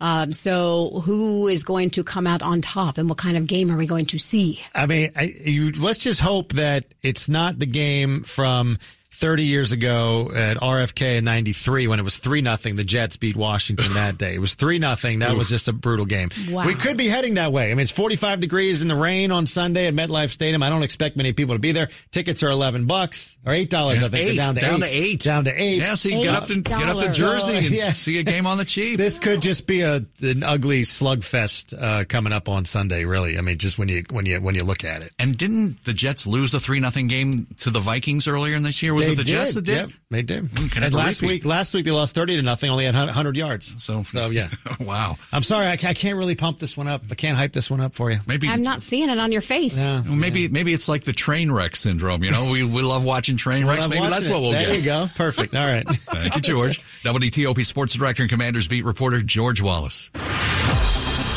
Um, 0.00 0.32
so 0.32 1.02
who 1.04 1.46
is 1.48 1.62
going 1.62 1.90
to 1.90 2.04
come 2.04 2.26
out 2.26 2.42
on 2.42 2.62
top 2.62 2.96
and 2.96 3.08
what 3.08 3.18
kind 3.18 3.36
of 3.36 3.46
game 3.46 3.70
are 3.70 3.76
we 3.76 3.86
going 3.86 4.06
to 4.06 4.18
see? 4.18 4.60
I 4.74 4.86
mean, 4.86 5.12
I, 5.14 5.22
you, 5.24 5.72
let's 5.72 5.98
just 5.98 6.20
hope 6.20 6.54
that 6.54 6.86
it's 7.02 7.28
not 7.28 7.58
the 7.58 7.66
game 7.66 8.22
from 8.22 8.78
30 9.20 9.44
years 9.44 9.70
ago 9.70 10.32
at 10.34 10.56
RFK 10.56 11.18
in 11.18 11.24
93 11.24 11.88
when 11.88 11.98
it 11.98 12.02
was 12.02 12.16
3 12.16 12.40
nothing. 12.40 12.76
The 12.76 12.84
Jets 12.84 13.18
beat 13.18 13.36
Washington 13.36 13.92
that 13.92 14.16
day. 14.16 14.34
It 14.34 14.40
was 14.40 14.54
3 14.54 14.78
nothing. 14.78 15.18
That 15.18 15.32
Oof. 15.32 15.38
was 15.38 15.50
just 15.50 15.68
a 15.68 15.74
brutal 15.74 16.06
game. 16.06 16.30
Wow. 16.48 16.64
We 16.64 16.74
could 16.74 16.96
be 16.96 17.06
heading 17.06 17.34
that 17.34 17.52
way. 17.52 17.70
I 17.70 17.74
mean, 17.74 17.80
it's 17.80 17.90
45 17.90 18.40
degrees 18.40 18.80
in 18.80 18.88
the 18.88 18.96
rain 18.96 19.30
on 19.30 19.46
Sunday 19.46 19.86
at 19.86 19.94
MetLife 19.94 20.30
Stadium. 20.30 20.62
I 20.62 20.70
don't 20.70 20.82
expect 20.82 21.18
many 21.18 21.34
people 21.34 21.54
to 21.54 21.58
be 21.58 21.72
there. 21.72 21.90
Tickets 22.10 22.42
are 22.42 22.48
11 22.48 22.86
bucks 22.86 23.36
or 23.44 23.52
$8, 23.52 23.70
yeah, 23.70 24.06
I 24.06 24.08
think. 24.08 24.14
Eight. 24.14 24.36
Down, 24.36 24.54
to, 24.54 24.60
down 24.60 24.82
eight. 24.82 24.88
to 24.88 24.94
8. 24.94 25.22
Down 25.22 25.44
to 25.44 25.62
8. 25.62 25.76
Yeah, 25.76 25.94
so 25.94 26.08
you 26.08 26.22
get 26.22 26.34
up, 26.34 26.46
to, 26.46 26.60
get 26.62 26.88
up 26.88 26.96
to 26.96 27.12
Jersey 27.12 27.58
and 27.58 27.70
yeah. 27.70 27.92
see 27.92 28.18
a 28.18 28.22
game 28.22 28.46
on 28.46 28.56
the 28.56 28.64
cheap. 28.64 28.96
this 28.96 29.18
could 29.18 29.42
just 29.42 29.66
be 29.66 29.82
a 29.82 29.96
an 30.22 30.42
ugly 30.42 30.82
slugfest 30.82 31.74
uh, 31.78 32.04
coming 32.08 32.32
up 32.32 32.48
on 32.48 32.64
Sunday, 32.64 33.04
really. 33.04 33.36
I 33.36 33.42
mean, 33.42 33.58
just 33.58 33.78
when 33.78 33.88
you 33.88 34.02
when 34.10 34.24
you 34.24 34.40
when 34.40 34.54
you 34.54 34.64
look 34.64 34.82
at 34.82 35.02
it. 35.02 35.12
And 35.18 35.36
didn't 35.36 35.84
the 35.84 35.92
Jets 35.92 36.26
lose 36.26 36.52
the 36.52 36.60
3 36.60 36.80
nothing 36.80 37.08
game 37.08 37.46
to 37.58 37.70
the 37.70 37.80
Vikings 37.80 38.26
earlier 38.26 38.56
in 38.56 38.62
this 38.62 38.82
year? 38.82 38.94
Was 38.94 39.09
it 39.12 39.16
the 39.16 39.24
Jets 39.24 39.54
that 39.54 39.62
did? 39.62 39.76
Yep, 39.76 39.90
they 40.10 40.22
did. 40.22 40.44
Mm, 40.44 40.72
can 40.72 40.82
and 40.82 40.94
last 40.94 41.22
repeat. 41.22 41.34
week, 41.34 41.44
last 41.44 41.74
week 41.74 41.84
they 41.84 41.90
lost 41.90 42.14
thirty 42.14 42.36
to 42.36 42.42
nothing. 42.42 42.70
Only 42.70 42.84
had 42.86 42.94
hundred 42.94 43.36
yards. 43.36 43.74
So, 43.82 44.02
so 44.02 44.30
yeah. 44.30 44.48
wow. 44.80 45.16
I'm 45.32 45.42
sorry, 45.42 45.66
I, 45.66 45.72
I 45.72 45.94
can't 45.94 46.16
really 46.16 46.34
pump 46.34 46.58
this 46.58 46.76
one 46.76 46.88
up. 46.88 47.02
I 47.10 47.14
can't 47.14 47.36
hype 47.36 47.52
this 47.52 47.70
one 47.70 47.80
up 47.80 47.94
for 47.94 48.10
you. 48.10 48.20
Maybe 48.26 48.48
I'm 48.48 48.62
not 48.62 48.82
seeing 48.82 49.08
it 49.08 49.18
on 49.18 49.32
your 49.32 49.40
face. 49.40 49.78
Yeah. 49.78 50.02
Well, 50.02 50.14
maybe 50.14 50.48
maybe 50.48 50.72
it's 50.72 50.88
like 50.88 51.04
the 51.04 51.12
train 51.12 51.50
wreck 51.52 51.76
syndrome. 51.76 52.24
You 52.24 52.30
know, 52.30 52.50
we 52.50 52.64
we 52.64 52.82
love 52.82 53.04
watching 53.04 53.36
train 53.36 53.66
wrecks. 53.66 53.88
Maybe 53.88 54.06
that's 54.06 54.26
it. 54.26 54.32
what 54.32 54.40
we'll 54.40 54.52
there 54.52 54.62
get. 54.62 54.68
There 54.68 54.78
you 54.78 54.84
go. 54.84 55.08
Perfect. 55.14 55.54
All 55.54 55.66
right. 55.66 55.86
Thank 55.88 56.36
you, 56.36 56.42
George. 56.42 56.80
WTOP 57.02 57.64
Sports 57.64 57.94
Director 57.94 58.22
and 58.22 58.30
Commanders 58.30 58.68
Beat 58.68 58.84
reporter 58.84 59.22
George 59.22 59.60
Wallace. 59.62 60.10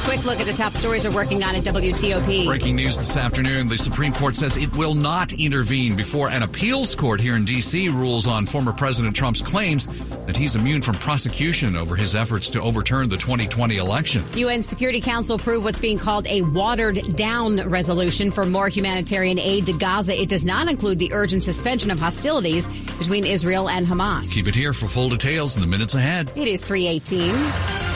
Quick 0.03 0.25
look 0.25 0.39
at 0.41 0.45
the 0.45 0.53
top 0.53 0.73
stories 0.73 1.07
we're 1.07 1.15
working 1.15 1.43
on 1.45 1.55
at 1.55 1.63
WTOP. 1.63 2.45
Breaking 2.45 2.75
news 2.75 2.97
this 2.97 3.15
afternoon. 3.15 3.69
The 3.69 3.77
Supreme 3.77 4.11
Court 4.13 4.35
says 4.35 4.57
it 4.57 4.71
will 4.73 4.93
not 4.93 5.31
intervene 5.31 5.95
before 5.95 6.29
an 6.29 6.43
appeals 6.43 6.93
court 6.93 7.21
here 7.21 7.37
in 7.37 7.45
D.C. 7.45 7.87
rules 7.87 8.27
on 8.27 8.45
former 8.45 8.73
President 8.73 9.15
Trump's 9.15 9.41
claims 9.41 9.87
that 10.25 10.35
he's 10.35 10.57
immune 10.57 10.81
from 10.81 10.95
prosecution 10.95 11.77
over 11.77 11.95
his 11.95 12.15
efforts 12.15 12.49
to 12.51 12.61
overturn 12.61 13.07
the 13.07 13.15
2020 13.15 13.77
election. 13.77 14.23
UN 14.35 14.61
Security 14.61 14.99
Council 14.99 15.37
approved 15.37 15.63
what's 15.63 15.79
being 15.79 15.97
called 15.97 16.27
a 16.27 16.41
watered 16.41 17.15
down 17.15 17.67
resolution 17.69 18.29
for 18.29 18.45
more 18.45 18.67
humanitarian 18.67 19.39
aid 19.39 19.65
to 19.67 19.73
Gaza. 19.73 20.19
It 20.19 20.27
does 20.27 20.43
not 20.43 20.67
include 20.67 20.99
the 20.99 21.13
urgent 21.13 21.45
suspension 21.45 21.89
of 21.89 21.99
hostilities 21.99 22.67
between 22.99 23.25
Israel 23.25 23.69
and 23.69 23.87
Hamas. 23.87 24.31
Keep 24.33 24.47
it 24.47 24.55
here 24.55 24.73
for 24.73 24.87
full 24.87 25.09
details 25.09 25.55
in 25.55 25.61
the 25.61 25.67
minutes 25.67 25.95
ahead. 25.95 26.29
It 26.35 26.49
is 26.49 26.61
318. 26.61 27.92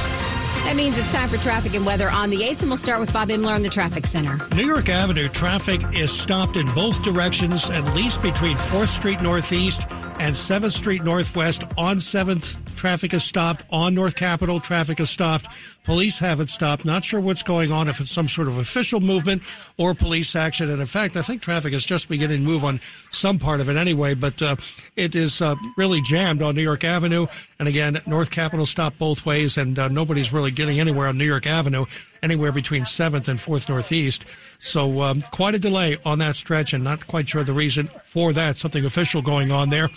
That 0.67 0.75
means 0.75 0.97
it's 0.97 1.13
time 1.13 1.29
for 1.29 1.37
traffic 1.37 1.75
and 1.75 1.85
weather 1.85 2.09
on 2.09 2.29
the 2.29 2.41
8th, 2.41 2.63
and 2.63 2.69
we'll 2.69 2.75
start 2.75 2.99
with 2.99 3.13
Bob 3.13 3.29
Imler 3.29 3.55
in 3.55 3.63
the 3.63 3.69
traffic 3.69 4.05
center. 4.05 4.37
New 4.53 4.65
York 4.65 4.89
Avenue 4.89 5.29
traffic 5.29 5.79
is 5.93 6.11
stopped 6.11 6.57
in 6.57 6.69
both 6.73 7.01
directions, 7.03 7.69
at 7.69 7.85
least 7.95 8.21
between 8.21 8.57
4th 8.57 8.89
Street 8.89 9.21
Northeast 9.21 9.83
and 10.19 10.35
7th 10.35 10.73
Street 10.73 11.05
Northwest. 11.05 11.63
On 11.77 11.95
7th, 11.95 12.57
traffic 12.77 13.13
is 13.13 13.23
stopped. 13.23 13.65
On 13.71 13.93
North 13.93 14.15
Capitol, 14.15 14.59
traffic 14.59 14.99
is 14.99 15.09
stopped. 15.09 15.47
Police 15.83 16.19
haven't 16.19 16.49
stopped. 16.49 16.85
Not 16.85 17.03
sure 17.03 17.19
what's 17.19 17.43
going 17.43 17.71
on, 17.71 17.87
if 17.87 17.99
it's 17.99 18.11
some 18.11 18.27
sort 18.27 18.47
of 18.47 18.57
official 18.57 18.99
movement 18.99 19.41
or 19.77 19.93
police 19.93 20.35
action. 20.35 20.69
And 20.69 20.79
in 20.79 20.85
fact, 20.85 21.15
I 21.15 21.21
think 21.21 21.41
traffic 21.41 21.73
is 21.73 21.85
just 21.85 22.07
beginning 22.09 22.39
to 22.39 22.45
move 22.45 22.63
on 22.63 22.79
some 23.09 23.39
part 23.39 23.61
of 23.61 23.69
it 23.69 23.77
anyway, 23.77 24.13
but 24.13 24.41
uh, 24.41 24.55
it 24.95 25.15
is 25.15 25.41
uh, 25.41 25.55
really 25.75 26.01
jammed 26.01 26.41
on 26.41 26.55
New 26.55 26.61
York 26.61 26.83
Avenue. 26.83 27.27
And 27.59 27.67
again, 27.67 27.99
North 28.05 28.31
Capitol 28.31 28.65
stopped 28.65 28.99
both 28.99 29.25
ways, 29.25 29.57
and 29.57 29.77
uh, 29.79 29.87
nobody's 29.87 30.31
really 30.31 30.51
getting 30.51 30.79
anywhere 30.79 31.07
on 31.07 31.17
New 31.17 31.25
York 31.25 31.47
Avenue, 31.47 31.85
anywhere 32.21 32.51
between 32.51 32.83
7th 32.83 33.27
and 33.27 33.39
4th 33.39 33.69
Northeast. 33.69 34.25
So 34.59 35.01
um, 35.01 35.21
quite 35.31 35.55
a 35.55 35.59
delay 35.59 35.97
on 36.05 36.19
that 36.19 36.35
stretch, 36.35 36.73
and 36.73 36.83
not 36.83 37.07
quite 37.07 37.29
sure 37.29 37.43
the 37.43 37.53
reason 37.53 37.87
for 37.87 38.33
that. 38.33 38.57
Something 38.57 38.85
official 38.85 39.21
going 39.21 39.51
on 39.51 39.69
there. 39.69 39.89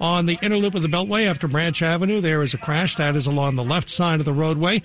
On 0.00 0.26
the 0.26 0.38
inner 0.42 0.56
loop 0.56 0.74
of 0.74 0.82
the 0.82 0.88
Beltway 0.88 1.26
after 1.26 1.48
Branch 1.48 1.80
Avenue, 1.80 2.20
there 2.20 2.42
is 2.42 2.52
a 2.52 2.58
crash 2.58 2.96
that 2.96 3.16
is 3.16 3.26
along 3.26 3.56
the 3.56 3.64
left 3.64 3.88
side 3.88 4.20
of 4.20 4.26
the 4.26 4.32
roadway. 4.32 4.82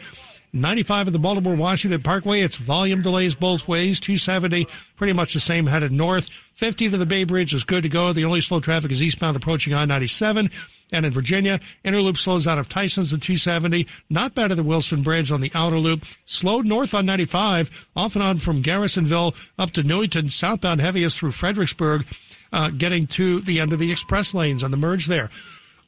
95 0.53 1.07
of 1.07 1.13
the 1.13 1.19
Baltimore 1.19 1.55
Washington 1.55 2.01
Parkway, 2.01 2.41
it's 2.41 2.57
volume 2.57 3.01
delays 3.01 3.35
both 3.35 3.67
ways. 3.67 3.99
270, 4.01 4.67
pretty 4.97 5.13
much 5.13 5.33
the 5.33 5.39
same 5.39 5.65
headed 5.65 5.91
north. 5.91 6.29
50 6.55 6.89
to 6.89 6.97
the 6.97 7.05
Bay 7.05 7.23
Bridge 7.23 7.53
is 7.53 7.63
good 7.63 7.83
to 7.83 7.89
go. 7.89 8.11
The 8.11 8.25
only 8.25 8.41
slow 8.41 8.59
traffic 8.59 8.91
is 8.91 9.01
eastbound 9.01 9.37
approaching 9.37 9.73
I-97. 9.73 10.51
And 10.91 11.05
in 11.05 11.13
Virginia, 11.13 11.61
inner 11.85 12.01
loop 12.01 12.17
slows 12.17 12.47
out 12.47 12.57
of 12.57 12.67
Tyson's 12.67 13.11
to 13.11 13.17
270. 13.17 13.87
Not 14.09 14.35
bad 14.35 14.51
at 14.51 14.57
the 14.57 14.63
Wilson 14.63 15.03
Bridge 15.03 15.31
on 15.31 15.39
the 15.39 15.51
outer 15.55 15.79
loop. 15.79 16.03
Slowed 16.25 16.65
north 16.65 16.93
on 16.93 17.05
95, 17.05 17.87
off 17.95 18.15
and 18.15 18.23
on 18.23 18.39
from 18.39 18.61
Garrisonville 18.61 19.33
up 19.57 19.71
to 19.71 19.83
Newington. 19.83 20.29
Southbound 20.29 20.81
heaviest 20.81 21.17
through 21.17 21.31
Fredericksburg, 21.31 22.05
uh, 22.51 22.69
getting 22.69 23.07
to 23.07 23.39
the 23.39 23.59
end 23.59 23.73
of 23.73 23.79
the 23.79 23.91
express 23.91 24.33
lanes 24.33 24.63
on 24.63 24.71
the 24.71 24.77
merge 24.77 25.07
there. 25.07 25.29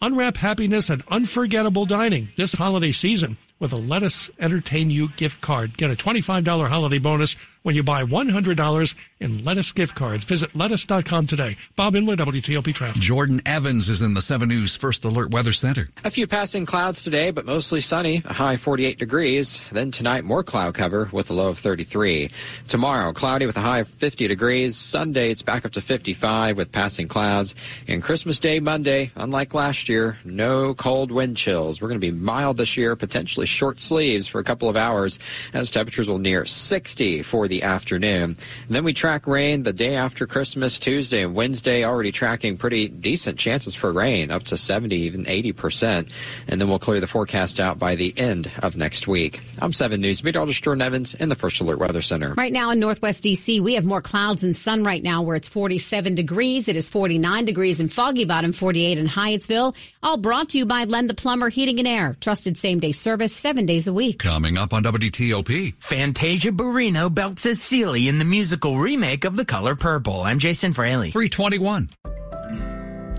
Unwrap 0.01 0.37
happiness 0.37 0.89
and 0.89 1.03
unforgettable 1.09 1.85
dining 1.85 2.29
this 2.35 2.53
holiday 2.53 2.91
season 2.91 3.37
with 3.63 3.71
a 3.71 3.77
Lettuce 3.77 4.29
Entertain 4.39 4.89
You 4.89 5.07
gift 5.15 5.39
card. 5.39 5.77
Get 5.77 5.89
a 5.89 5.93
$25 5.93 6.67
holiday 6.67 6.99
bonus 6.99 7.37
when 7.63 7.75
you 7.75 7.81
buy 7.81 8.03
$100 8.03 9.09
in 9.21 9.43
Lettuce 9.45 9.71
gift 9.71 9.95
cards. 9.95 10.25
Visit 10.25 10.53
lettuce.com 10.53 11.27
today. 11.27 11.55
Bob 11.77 11.93
Imler, 11.93 12.17
WTOP 12.17 12.73
Traffic. 12.75 13.01
Jordan 13.01 13.41
Evans 13.45 13.87
is 13.87 14.01
in 14.01 14.13
the 14.13 14.21
7 14.21 14.49
News 14.49 14.75
First 14.75 15.05
Alert 15.05 15.31
Weather 15.31 15.53
Center. 15.53 15.87
A 16.03 16.11
few 16.11 16.27
passing 16.27 16.65
clouds 16.65 17.03
today, 17.03 17.31
but 17.31 17.45
mostly 17.45 17.79
sunny, 17.79 18.21
a 18.25 18.33
high 18.33 18.57
48 18.57 18.99
degrees. 18.99 19.61
Then 19.71 19.91
tonight, 19.91 20.25
more 20.25 20.43
cloud 20.43 20.75
cover 20.75 21.09
with 21.13 21.29
a 21.29 21.33
low 21.33 21.47
of 21.47 21.59
33. 21.59 22.29
Tomorrow, 22.67 23.13
cloudy 23.13 23.45
with 23.45 23.55
a 23.55 23.61
high 23.61 23.79
of 23.79 23.87
50 23.87 24.27
degrees. 24.27 24.75
Sunday, 24.75 25.31
it's 25.31 25.41
back 25.41 25.65
up 25.65 25.71
to 25.71 25.81
55 25.81 26.57
with 26.57 26.71
passing 26.71 27.07
clouds. 27.07 27.55
And 27.87 28.03
Christmas 28.03 28.39
Day, 28.39 28.59
Monday, 28.59 29.13
unlike 29.15 29.53
last 29.53 29.87
year, 29.87 30.17
no 30.25 30.73
cold 30.73 31.11
wind 31.11 31.37
chills. 31.37 31.81
We're 31.81 31.87
going 31.87 32.01
to 32.01 32.05
be 32.05 32.11
mild 32.11 32.57
this 32.57 32.75
year, 32.75 32.97
potentially 32.97 33.45
short 33.53 33.79
sleeves 33.79 34.27
for 34.27 34.39
a 34.39 34.43
couple 34.43 34.67
of 34.67 34.75
hours 34.75 35.19
as 35.53 35.71
temperatures 35.71 36.07
will 36.07 36.19
near 36.19 36.45
60 36.45 37.23
for 37.23 37.47
the 37.47 37.63
afternoon. 37.63 38.35
And 38.67 38.75
then 38.75 38.83
we 38.83 38.93
track 38.93 39.27
rain 39.27 39.63
the 39.63 39.73
day 39.73 39.95
after 39.95 40.27
Christmas, 40.27 40.79
Tuesday 40.79 41.23
and 41.23 41.35
Wednesday, 41.35 41.85
already 41.85 42.11
tracking 42.11 42.57
pretty 42.57 42.87
decent 42.87 43.37
chances 43.37 43.75
for 43.75 43.93
rain, 43.93 44.31
up 44.31 44.43
to 44.43 44.57
70, 44.57 44.95
even 44.95 45.25
80%. 45.25 46.09
And 46.47 46.59
then 46.59 46.67
we'll 46.67 46.79
clear 46.79 46.99
the 46.99 47.07
forecast 47.07 47.59
out 47.59 47.79
by 47.79 47.95
the 47.95 48.13
end 48.17 48.51
of 48.61 48.75
next 48.75 49.07
week. 49.07 49.41
I'm 49.61 49.73
7 49.73 50.01
News 50.01 50.23
meteorologist 50.23 50.63
Jordan 50.63 50.81
Evans 50.81 51.13
in 51.13 51.29
the 51.29 51.35
First 51.35 51.59
Alert 51.59 51.79
Weather 51.79 52.01
Center. 52.01 52.33
Right 52.33 52.51
now 52.51 52.71
in 52.71 52.79
Northwest 52.79 53.23
DC, 53.23 53.61
we 53.61 53.75
have 53.75 53.85
more 53.85 54.01
clouds 54.01 54.43
and 54.43 54.55
sun 54.55 54.83
right 54.83 55.03
now 55.03 55.21
where 55.21 55.35
it's 55.35 55.49
47 55.49 56.15
degrees. 56.15 56.67
It 56.67 56.75
is 56.75 56.89
49 56.89 57.45
degrees 57.45 57.79
in 57.79 57.87
Foggy 57.87 58.25
Bottom, 58.25 58.53
48 58.53 58.97
in 58.97 59.07
Hyattsville. 59.07 59.75
All 60.01 60.17
brought 60.17 60.49
to 60.49 60.57
you 60.57 60.65
by 60.65 60.85
Len 60.85 61.07
the 61.07 61.13
Plumber 61.13 61.49
Heating 61.49 61.79
and 61.79 61.87
Air. 61.87 62.17
Trusted 62.19 62.57
same 62.57 62.79
day 62.79 62.91
service 62.91 63.32
seven 63.35 63.65
days 63.65 63.87
a 63.87 63.93
week. 63.93 64.19
Coming 64.19 64.57
up 64.57 64.73
on 64.73 64.83
WTOP. 64.83 65.75
Fantasia 65.79 66.51
Barrino 66.51 67.13
belts 67.13 67.43
Cecily 67.43 68.07
in 68.07 68.17
the 68.17 68.25
musical 68.25 68.77
remake 68.77 69.25
of 69.25 69.35
The 69.35 69.45
Color 69.45 69.75
Purple. 69.75 70.21
I'm 70.21 70.39
Jason 70.39 70.73
Fraley. 70.73 71.11
321. 71.11 71.89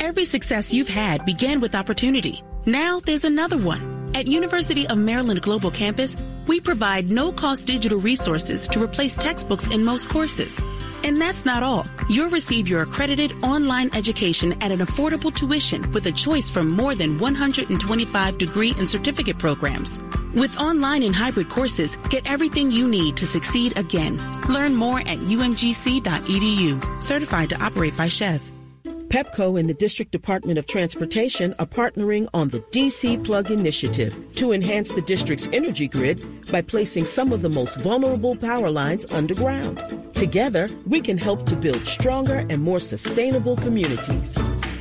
Every 0.00 0.24
success 0.24 0.72
you've 0.72 0.88
had 0.88 1.24
began 1.24 1.60
with 1.60 1.74
opportunity. 1.74 2.42
Now 2.66 3.00
there's 3.00 3.24
another 3.24 3.58
one. 3.58 3.93
At 4.14 4.28
University 4.28 4.86
of 4.86 4.96
Maryland 4.96 5.42
Global 5.42 5.72
Campus, 5.72 6.16
we 6.46 6.60
provide 6.60 7.10
no-cost 7.10 7.66
digital 7.66 7.98
resources 7.98 8.68
to 8.68 8.80
replace 8.80 9.16
textbooks 9.16 9.66
in 9.66 9.84
most 9.84 10.08
courses. 10.08 10.60
And 11.02 11.20
that's 11.20 11.44
not 11.44 11.64
all. 11.64 11.84
You'll 12.08 12.30
receive 12.30 12.68
your 12.68 12.82
accredited 12.82 13.32
online 13.42 13.90
education 13.92 14.52
at 14.62 14.70
an 14.70 14.78
affordable 14.78 15.34
tuition 15.34 15.90
with 15.90 16.06
a 16.06 16.12
choice 16.12 16.48
from 16.48 16.70
more 16.70 16.94
than 16.94 17.18
125 17.18 18.38
degree 18.38 18.72
and 18.78 18.88
certificate 18.88 19.38
programs. 19.38 19.98
With 20.32 20.56
online 20.58 21.02
and 21.02 21.14
hybrid 21.14 21.48
courses, 21.48 21.96
get 22.08 22.30
everything 22.30 22.70
you 22.70 22.86
need 22.86 23.16
to 23.16 23.26
succeed 23.26 23.76
again. 23.76 24.18
Learn 24.48 24.76
more 24.76 25.00
at 25.00 25.18
umgc.edu. 25.18 27.02
Certified 27.02 27.48
to 27.50 27.60
operate 27.60 27.96
by 27.96 28.06
SCHEV. 28.06 28.53
PEPCO 29.14 29.60
and 29.60 29.68
the 29.70 29.74
District 29.74 30.10
Department 30.10 30.58
of 30.58 30.66
Transportation 30.66 31.54
are 31.60 31.66
partnering 31.66 32.28
on 32.34 32.48
the 32.48 32.58
DC 32.58 33.22
Plug 33.22 33.52
Initiative 33.52 34.12
to 34.34 34.50
enhance 34.50 34.90
the 34.90 35.02
district's 35.02 35.48
energy 35.52 35.86
grid 35.86 36.50
by 36.50 36.60
placing 36.60 37.04
some 37.06 37.32
of 37.32 37.40
the 37.40 37.48
most 37.48 37.78
vulnerable 37.78 38.34
power 38.34 38.68
lines 38.72 39.06
underground. 39.12 39.80
Together, 40.16 40.68
we 40.84 41.00
can 41.00 41.16
help 41.16 41.46
to 41.46 41.54
build 41.54 41.86
stronger 41.86 42.44
and 42.50 42.60
more 42.60 42.80
sustainable 42.80 43.54
communities. 43.54 44.36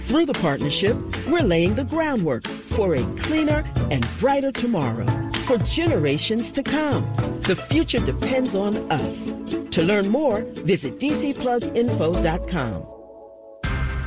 Through 0.07 0.25
the 0.25 0.33
partnership, 0.33 0.97
we're 1.27 1.43
laying 1.43 1.75
the 1.75 1.83
groundwork 1.83 2.47
for 2.47 2.95
a 2.95 3.03
cleaner 3.17 3.63
and 3.91 4.03
brighter 4.19 4.51
tomorrow 4.51 5.05
for 5.45 5.59
generations 5.59 6.51
to 6.53 6.63
come. 6.63 7.05
The 7.41 7.55
future 7.55 7.99
depends 7.99 8.55
on 8.55 8.91
us. 8.91 9.31
To 9.69 9.83
learn 9.83 10.09
more, 10.09 10.41
visit 10.65 10.97
dcpluginfo.com. 10.97 12.92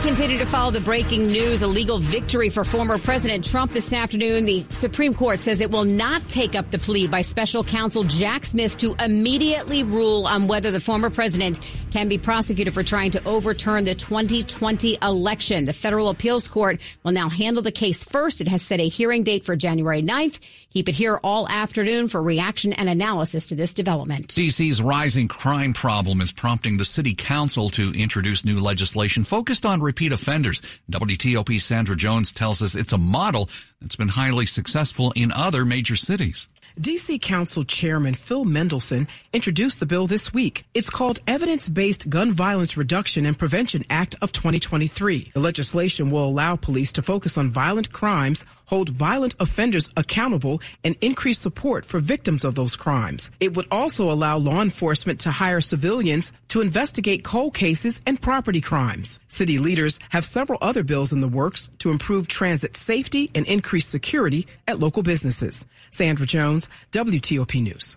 Continue 0.00 0.38
to 0.38 0.46
follow 0.46 0.70
the 0.70 0.80
breaking 0.80 1.26
news. 1.26 1.62
A 1.62 1.66
legal 1.66 1.98
victory 1.98 2.48
for 2.48 2.64
former 2.64 2.96
President 2.96 3.44
Trump 3.44 3.72
this 3.72 3.92
afternoon. 3.92 4.46
The 4.46 4.64
Supreme 4.70 5.12
Court 5.12 5.40
says 5.40 5.60
it 5.60 5.70
will 5.70 5.84
not 5.84 6.26
take 6.28 6.54
up 6.54 6.70
the 6.70 6.78
plea 6.78 7.06
by 7.06 7.20
special 7.20 7.62
counsel 7.62 8.04
Jack 8.04 8.46
Smith 8.46 8.78
to 8.78 8.94
immediately 8.98 9.82
rule 9.82 10.26
on 10.26 10.46
whether 10.46 10.70
the 10.70 10.80
former 10.80 11.10
president 11.10 11.60
can 11.90 12.08
be 12.08 12.16
prosecuted 12.16 12.72
for 12.72 12.82
trying 12.82 13.10
to 13.10 13.24
overturn 13.28 13.84
the 13.84 13.94
2020 13.94 14.96
election. 15.02 15.64
The 15.64 15.72
federal 15.72 16.08
appeals 16.08 16.48
court 16.48 16.80
will 17.02 17.12
now 17.12 17.28
handle 17.28 17.62
the 17.62 17.72
case 17.72 18.02
first. 18.02 18.40
It 18.40 18.48
has 18.48 18.62
set 18.62 18.80
a 18.80 18.88
hearing 18.88 19.22
date 19.22 19.44
for 19.44 19.54
January 19.54 20.02
9th. 20.02 20.40
Keep 20.70 20.88
it 20.88 20.94
here 20.94 21.20
all 21.22 21.48
afternoon 21.48 22.08
for 22.08 22.22
reaction 22.22 22.72
and 22.72 22.88
analysis 22.88 23.46
to 23.46 23.54
this 23.54 23.74
development. 23.74 24.28
DC's 24.28 24.80
rising 24.80 25.28
crime 25.28 25.72
problem 25.72 26.20
is 26.20 26.32
prompting 26.32 26.78
the 26.78 26.84
city 26.84 27.14
council 27.14 27.68
to 27.70 27.92
introduce 27.92 28.44
new 28.44 28.60
legislation 28.60 29.24
focused 29.24 29.66
on 29.66 29.82
repeat 29.90 30.12
offenders. 30.12 30.62
WTOP 30.88 31.60
Sandra 31.60 31.96
Jones 31.96 32.30
tells 32.30 32.62
us 32.62 32.76
it's 32.76 32.92
a 32.92 32.98
model 32.98 33.50
that's 33.80 33.96
been 33.96 34.06
highly 34.06 34.46
successful 34.46 35.12
in 35.16 35.32
other 35.32 35.64
major 35.64 35.96
cities. 35.96 36.48
DC 36.78 37.20
Council 37.20 37.64
Chairman 37.64 38.14
Phil 38.14 38.44
Mendelson 38.44 39.08
introduced 39.32 39.80
the 39.80 39.86
bill 39.86 40.06
this 40.06 40.32
week. 40.32 40.64
It's 40.74 40.90
called 40.90 41.18
Evidence 41.26 41.68
Based 41.68 42.08
Gun 42.08 42.30
Violence 42.30 42.76
Reduction 42.76 43.26
and 43.26 43.36
Prevention 43.36 43.82
Act 43.90 44.14
of 44.22 44.30
2023. 44.30 45.32
The 45.34 45.40
legislation 45.40 46.10
will 46.10 46.24
allow 46.24 46.54
police 46.54 46.92
to 46.92 47.02
focus 47.02 47.36
on 47.36 47.50
violent 47.50 47.92
crimes, 47.92 48.46
hold 48.70 48.88
violent 48.88 49.34
offenders 49.38 49.90
accountable, 49.96 50.62
and 50.84 50.96
increase 51.00 51.38
support 51.38 51.84
for 51.84 52.00
victims 52.00 52.44
of 52.44 52.54
those 52.54 52.76
crimes. 52.76 53.30
It 53.38 53.54
would 53.54 53.66
also 53.70 54.10
allow 54.10 54.38
law 54.38 54.62
enforcement 54.62 55.20
to 55.20 55.30
hire 55.30 55.60
civilians 55.60 56.32
to 56.48 56.62
investigate 56.62 57.22
cold 57.22 57.52
cases 57.52 58.00
and 58.06 58.20
property 58.20 58.62
crimes. 58.62 59.20
City 59.28 59.58
leaders 59.58 59.98
have 60.10 60.24
several 60.24 60.58
other 60.62 60.82
bills 60.82 61.12
in 61.12 61.20
the 61.20 61.34
works 61.40 61.68
to 61.80 61.90
improve 61.90 62.28
transit 62.28 62.76
safety 62.76 63.30
and 63.34 63.46
increase 63.46 63.86
security 63.86 64.46
at 64.66 64.78
local 64.78 65.02
businesses. 65.02 65.66
Sandra 65.90 66.26
Jones, 66.26 66.68
WTOP 66.92 67.62
News. 67.62 67.96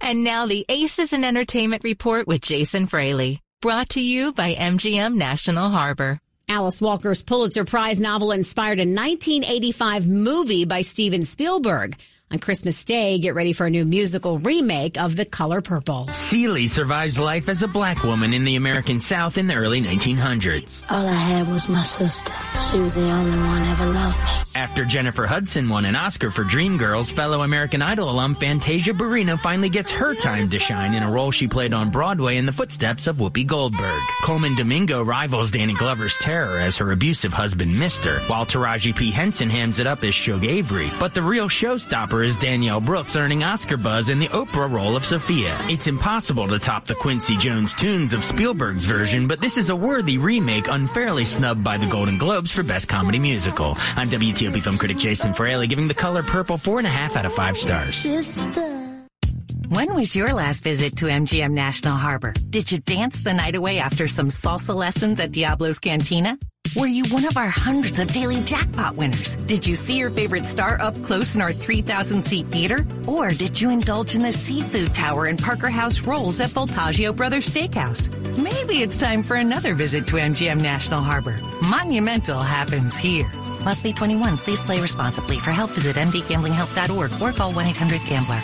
And 0.00 0.24
now 0.24 0.46
the 0.46 0.64
Arts 0.68 1.12
and 1.12 1.24
Entertainment 1.24 1.84
Report 1.84 2.26
with 2.26 2.42
Jason 2.42 2.86
Fraley. 2.86 3.40
Brought 3.62 3.90
to 3.90 4.00
you 4.00 4.32
by 4.32 4.54
MGM 4.54 5.14
National 5.14 5.70
Harbor. 5.70 6.20
Alice 6.48 6.80
Walker's 6.80 7.22
Pulitzer 7.22 7.64
Prize 7.64 8.00
novel 8.00 8.30
inspired 8.30 8.78
a 8.78 8.82
1985 8.82 10.06
movie 10.06 10.66
by 10.66 10.82
Steven 10.82 11.22
Spielberg. 11.22 11.96
On 12.30 12.38
Christmas 12.40 12.82
Day, 12.84 13.18
get 13.20 13.34
ready 13.36 13.52
for 13.52 13.66
a 13.66 13.70
new 13.70 13.84
musical 13.84 14.38
remake 14.38 14.98
of 14.98 15.14
The 15.14 15.24
Color 15.24 15.60
Purple. 15.60 16.08
Celie 16.08 16.66
survives 16.66 17.16
life 17.18 17.48
as 17.48 17.62
a 17.62 17.68
black 17.68 18.02
woman 18.02 18.34
in 18.34 18.42
the 18.42 18.56
American 18.56 18.98
South 18.98 19.38
in 19.38 19.46
the 19.46 19.54
early 19.54 19.80
1900s. 19.80 20.82
All 20.90 21.06
I 21.06 21.12
had 21.12 21.46
was 21.46 21.68
my 21.68 21.82
sister. 21.82 22.32
She 22.72 22.80
was 22.80 22.96
the 22.96 23.08
only 23.08 23.38
one 23.38 23.62
ever 23.62 23.86
loved 23.86 24.18
me. 24.18 24.24
After 24.56 24.84
Jennifer 24.84 25.26
Hudson 25.26 25.68
won 25.68 25.84
an 25.84 25.94
Oscar 25.96 26.30
for 26.30 26.44
Dreamgirls, 26.44 27.12
fellow 27.12 27.42
American 27.42 27.82
Idol 27.82 28.08
alum 28.10 28.34
Fantasia 28.34 28.92
Barrino 28.92 29.38
finally 29.38 29.68
gets 29.68 29.90
her 29.90 30.14
time 30.14 30.48
to 30.50 30.58
shine 30.58 30.94
in 30.94 31.02
a 31.02 31.10
role 31.10 31.30
she 31.30 31.46
played 31.46 31.72
on 31.72 31.90
Broadway 31.90 32.36
in 32.36 32.46
the 32.46 32.52
footsteps 32.52 33.06
of 33.06 33.16
Whoopi 33.16 33.46
Goldberg. 33.46 34.00
Colman 34.22 34.54
Domingo 34.56 35.02
rivals 35.02 35.50
Danny 35.50 35.74
Glover's 35.74 36.16
terror 36.18 36.58
as 36.58 36.76
her 36.78 36.90
abusive 36.92 37.32
husband 37.32 37.76
Mister, 37.78 38.18
while 38.20 38.46
Taraji 38.46 38.94
P. 38.96 39.10
Henson 39.10 39.50
hams 39.50 39.78
it 39.78 39.86
up 39.86 40.02
as 40.02 40.14
Shug 40.14 40.44
Avery. 40.44 40.88
But 40.98 41.14
the 41.14 41.22
real 41.22 41.48
showstopper 41.48 42.13
is 42.22 42.36
Danielle 42.36 42.80
Brooks 42.80 43.16
earning 43.16 43.42
Oscar 43.42 43.76
buzz 43.76 44.08
in 44.08 44.18
the 44.18 44.28
Oprah 44.28 44.70
role 44.70 44.96
of 44.96 45.04
Sophia. 45.04 45.56
It's 45.62 45.86
impossible 45.86 46.46
to 46.48 46.58
top 46.58 46.86
the 46.86 46.94
Quincy 46.94 47.36
Jones 47.36 47.72
tunes 47.74 48.12
of 48.12 48.22
Spielberg's 48.22 48.84
version, 48.84 49.26
but 49.26 49.40
this 49.40 49.56
is 49.56 49.70
a 49.70 49.76
worthy 49.76 50.18
remake 50.18 50.68
unfairly 50.68 51.24
snubbed 51.24 51.64
by 51.64 51.76
the 51.76 51.86
Golden 51.86 52.18
Globes 52.18 52.52
for 52.52 52.62
Best 52.62 52.88
Comedy 52.88 53.18
Musical. 53.18 53.76
I'm 53.96 54.10
WTOP 54.10 54.62
film 54.62 54.76
critic 54.76 54.98
Jason 54.98 55.34
Fraley 55.34 55.66
giving 55.66 55.88
The 55.88 55.94
Color 55.94 56.22
Purple 56.22 56.58
four 56.58 56.78
and 56.78 56.86
a 56.86 56.90
half 56.90 57.16
out 57.16 57.26
of 57.26 57.32
five 57.32 57.56
stars. 57.56 58.04
When 59.68 59.94
was 59.94 60.14
your 60.14 60.34
last 60.34 60.62
visit 60.62 60.96
to 60.98 61.06
MGM 61.06 61.52
National 61.52 61.94
Harbor? 61.96 62.34
Did 62.50 62.70
you 62.70 62.78
dance 62.78 63.20
the 63.20 63.32
night 63.32 63.56
away 63.56 63.78
after 63.78 64.08
some 64.08 64.28
salsa 64.28 64.74
lessons 64.74 65.20
at 65.20 65.32
Diablo's 65.32 65.78
Cantina? 65.78 66.38
Were 66.76 66.88
you 66.88 67.04
one 67.04 67.24
of 67.24 67.36
our 67.36 67.48
hundreds 67.48 68.00
of 68.00 68.12
daily 68.12 68.42
jackpot 68.42 68.96
winners? 68.96 69.36
Did 69.36 69.64
you 69.64 69.76
see 69.76 69.96
your 69.96 70.10
favorite 70.10 70.44
star 70.44 70.80
up 70.80 71.00
close 71.04 71.36
in 71.36 71.40
our 71.40 71.52
3,000 71.52 72.24
seat 72.24 72.48
theater? 72.48 72.84
Or 73.06 73.30
did 73.30 73.60
you 73.60 73.70
indulge 73.70 74.16
in 74.16 74.22
the 74.22 74.32
seafood 74.32 74.92
tower 74.92 75.26
and 75.26 75.38
Parker 75.40 75.70
House 75.70 76.00
rolls 76.00 76.40
at 76.40 76.50
Voltaggio 76.50 77.14
Brothers 77.14 77.48
Steakhouse? 77.48 78.10
Maybe 78.36 78.82
it's 78.82 78.96
time 78.96 79.22
for 79.22 79.36
another 79.36 79.74
visit 79.74 80.08
to 80.08 80.16
MGM 80.16 80.60
National 80.60 81.00
Harbor. 81.00 81.36
Monumental 81.70 82.40
happens 82.40 82.96
here. 82.96 83.30
Must 83.64 83.82
be 83.82 83.92
21. 83.92 84.38
Please 84.38 84.60
play 84.60 84.80
responsibly. 84.80 85.38
For 85.38 85.52
help, 85.52 85.70
visit 85.70 85.94
mdgamblinghelp.org 85.94 87.12
or 87.22 87.32
call 87.32 87.52
1-800-GAMBLER. 87.52 88.42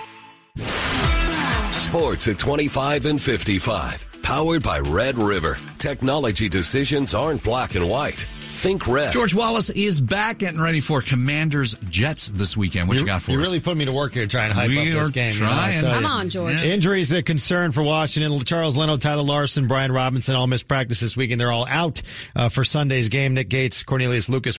Sports 1.78 2.28
at 2.28 2.38
25 2.38 3.06
and 3.06 3.20
55. 3.20 4.09
Powered 4.22 4.62
by 4.62 4.78
Red 4.80 5.18
River. 5.18 5.58
Technology 5.78 6.48
decisions 6.48 7.14
aren't 7.14 7.42
black 7.42 7.74
and 7.74 7.88
white. 7.88 8.26
Think 8.52 8.86
red. 8.86 9.12
George 9.12 9.32
Wallace 9.32 9.70
is 9.70 10.02
back 10.02 10.38
getting 10.38 10.60
ready 10.60 10.80
for 10.80 11.00
Commanders 11.00 11.74
Jets 11.88 12.26
this 12.26 12.58
weekend. 12.58 12.88
What 12.88 12.94
you, 12.94 13.00
you 13.00 13.06
got 13.06 13.22
for 13.22 13.30
you 13.30 13.38
us? 13.38 13.46
You 13.46 13.52
really 13.52 13.60
put 13.60 13.74
me 13.74 13.86
to 13.86 13.92
work 13.92 14.12
here 14.12 14.26
trying 14.26 14.50
to 14.50 14.54
hype 14.54 14.68
we 14.68 14.92
up 14.92 15.04
this 15.04 15.10
game. 15.12 15.32
Trying. 15.32 15.76
You 15.76 15.82
know, 15.82 15.94
Come 15.94 16.04
on, 16.04 16.28
George. 16.28 16.62
Yeah. 16.62 16.72
Injuries 16.72 17.10
a 17.12 17.22
concern 17.22 17.72
for 17.72 17.82
Washington. 17.82 18.38
Charles 18.44 18.76
Leno, 18.76 18.98
Tyler 18.98 19.22
Larsen, 19.22 19.66
Brian 19.66 19.92
Robinson 19.92 20.36
all 20.36 20.46
missed 20.46 20.68
practice 20.68 21.00
this 21.00 21.16
weekend. 21.16 21.40
They're 21.40 21.52
all 21.52 21.66
out 21.66 22.02
uh, 22.36 22.50
for 22.50 22.62
Sunday's 22.62 23.08
game. 23.08 23.32
Nick 23.32 23.48
Gates, 23.48 23.82
Cornelius 23.82 24.28
Lucas 24.28 24.48